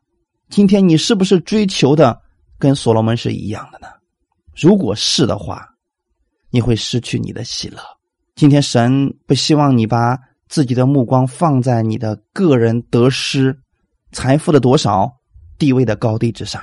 [0.48, 2.18] 今天你是不是追求的
[2.58, 3.88] 跟所罗门是一样的呢？
[4.56, 5.68] 如果是的话，
[6.48, 7.82] 你会失去你的喜乐。
[8.34, 10.18] 今天神不希望你把
[10.48, 13.56] 自己的目光放在你的个人得失、
[14.10, 15.08] 财富的多少、
[15.56, 16.60] 地位的高低之上。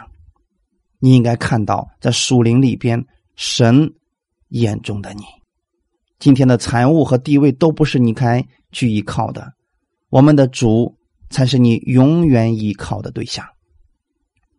[0.99, 3.03] 你应该看到，在树林里边，
[3.36, 3.89] 神
[4.49, 5.24] 眼中的你，
[6.19, 9.53] 今天的财物和地位都不是你该去依靠的，
[10.09, 10.93] 我们的主
[11.30, 13.45] 才是你永远依靠的对象。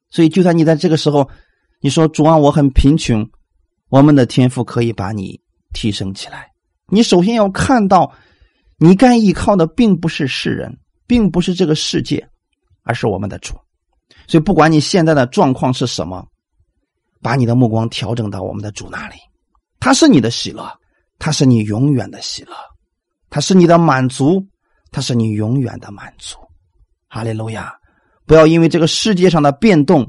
[0.09, 1.29] 所以，就算你在这个时候，
[1.81, 3.29] 你说主啊，我很贫穷，
[3.91, 5.39] 我们的天赋可以把你
[5.75, 6.52] 提升起来。
[6.93, 8.13] 你首先要看到，
[8.77, 12.29] 你该依靠的并不是世人，并不是这个世界，
[12.83, 13.55] 而是我们的主。
[14.27, 16.29] 所以，不管你现在的状况是什么。
[17.25, 19.15] 把你的目光调整到我们的主那里，
[19.79, 20.69] 他是你的喜乐，
[21.21, 22.53] 他是你永远的喜乐，
[23.31, 24.45] 他是你的满足，
[24.91, 26.37] 他是你永远的满足。
[27.07, 27.73] 哈利路亚！
[28.27, 30.05] 不要因为这个世界上的变动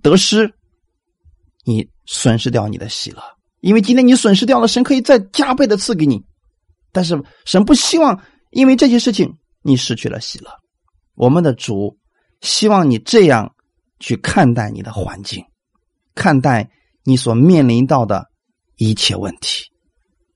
[0.00, 0.48] 得失，
[1.64, 3.20] 你损失掉你的喜乐，
[3.64, 6.22] 因为今天你损失掉了，神可以再加倍的赐给你。
[6.92, 10.50] 但是神不希望因为这些事情你失去了喜乐。
[11.14, 11.96] 我们的主
[12.42, 13.54] 希望你这样
[13.98, 15.42] 去看待你的环境。
[16.14, 16.68] 看待
[17.04, 18.26] 你所面临到的
[18.76, 19.64] 一切问题，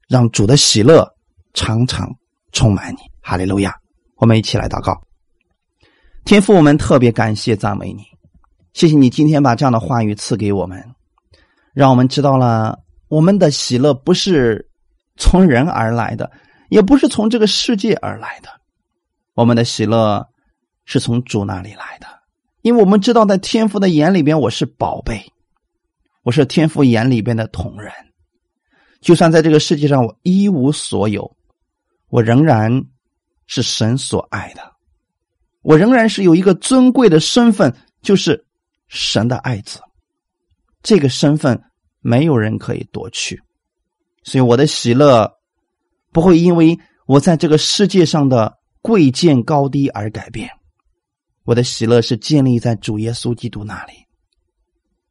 [0.08, 1.06] 让主的喜乐
[1.52, 2.08] 常常
[2.52, 2.98] 充满你。
[3.20, 3.74] 哈利路亚！
[4.16, 4.98] 我们一起来祷告。
[6.24, 8.04] 天父，我们特别感谢赞美你，
[8.72, 10.82] 谢谢你今天把这样的话语赐给我们，
[11.74, 12.78] 让我们知道了
[13.08, 14.68] 我们的喜乐不是
[15.16, 16.30] 从人而来的，
[16.68, 18.48] 也不是从这个世界而来的，
[19.34, 20.26] 我们的喜乐
[20.84, 22.06] 是从主那里来的，
[22.62, 25.32] 因为我们知道在天父的眼里边，我是宝贝。
[26.24, 27.90] 我是天父眼里边的同人，
[29.00, 31.34] 就算在这个世界上我一无所有，
[32.10, 32.84] 我仍然
[33.46, 34.60] 是神所爱的，
[35.62, 38.44] 我仍然是有一个尊贵的身份，就是
[38.88, 39.80] 神的爱子。
[40.82, 41.58] 这个身份
[42.00, 43.40] 没有人可以夺去，
[44.22, 45.38] 所以我的喜乐
[46.12, 50.50] 不会因为我在这个世界上的贵贱高低而改变。
[51.44, 53.92] 我的喜乐是建立在主耶稣基督那里，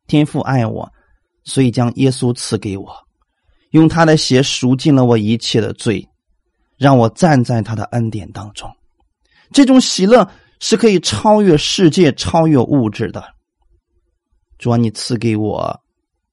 [0.08, 0.92] 天父爱我。
[1.50, 2.94] 所以将耶稣赐给我，
[3.70, 6.06] 用他的血赎尽了我一切的罪，
[6.76, 8.70] 让我站在他的恩典当中。
[9.54, 10.30] 这种喜乐
[10.60, 13.24] 是可以超越世界、超越物质的。
[14.58, 15.82] 主啊，你赐给我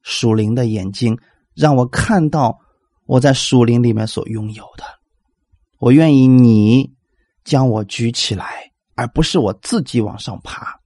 [0.05, 1.19] 属灵的眼睛，
[1.55, 2.57] 让我看到
[3.07, 4.85] 我在属灵里面所拥有的。
[5.81, 6.89] 我愿意你
[7.43, 10.79] 将我举起来，而不是我自己往上爬。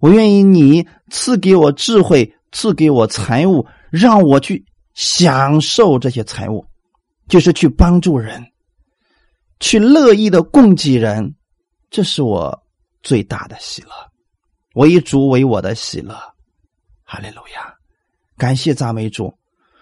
[0.00, 2.30] 我愿意你赐给我智慧。
[2.56, 6.64] 赐给我财物，让我去享受这些财物，
[7.26, 8.46] 就是去帮助人，
[9.58, 11.34] 去乐意的供给人，
[11.90, 12.56] 这是我
[13.02, 13.90] 最大的喜乐。
[14.72, 16.14] 我以主为我的喜乐，
[17.02, 17.73] 哈利路亚！
[18.44, 19.32] 感谢赞美主，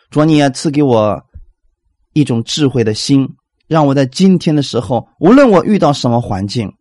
[0.08, 1.20] 主你也赐给我
[2.12, 3.28] 一种智慧的心，
[3.66, 6.72] 让我在今天的时候，无论我遇到什么环境，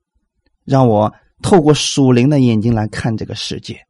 [0.63, 1.11] 让我
[1.41, 3.83] 透过属灵的眼睛来看这个世界，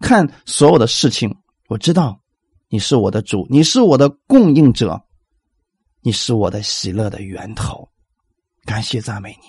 [0.00, 1.32] 看所有的事情。
[1.68, 2.18] 我知道
[2.68, 5.00] 你是我的主，你是我的供应者。
[6.02, 7.88] 你是我的喜乐的源头，
[8.64, 9.46] 感谢赞美你，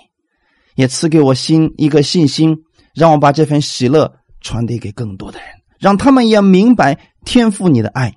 [0.76, 2.56] 也赐给我心一个信心，
[2.94, 5.48] 让我把这份喜乐传递给更多的人，
[5.80, 6.94] 让他们也明白
[7.26, 8.14] 天赋你的爱，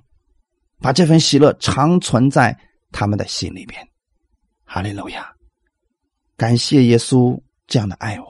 [0.79, 2.57] 把这份喜乐长存在
[2.91, 3.87] 他们的心里边。
[4.65, 5.33] 哈利路亚，
[6.35, 8.25] 感谢耶稣这样的爱我，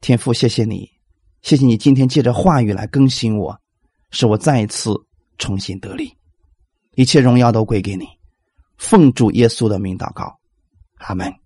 [0.00, 0.90] 天父，谢谢你，
[1.42, 3.60] 谢谢你今天借着话语来更新我，
[4.10, 4.94] 使我再一次
[5.36, 6.16] 重新得力，
[6.94, 8.06] 一切荣耀都归给你。
[8.76, 10.38] 奉主耶稣的名祷告，
[10.98, 11.38] 阿门。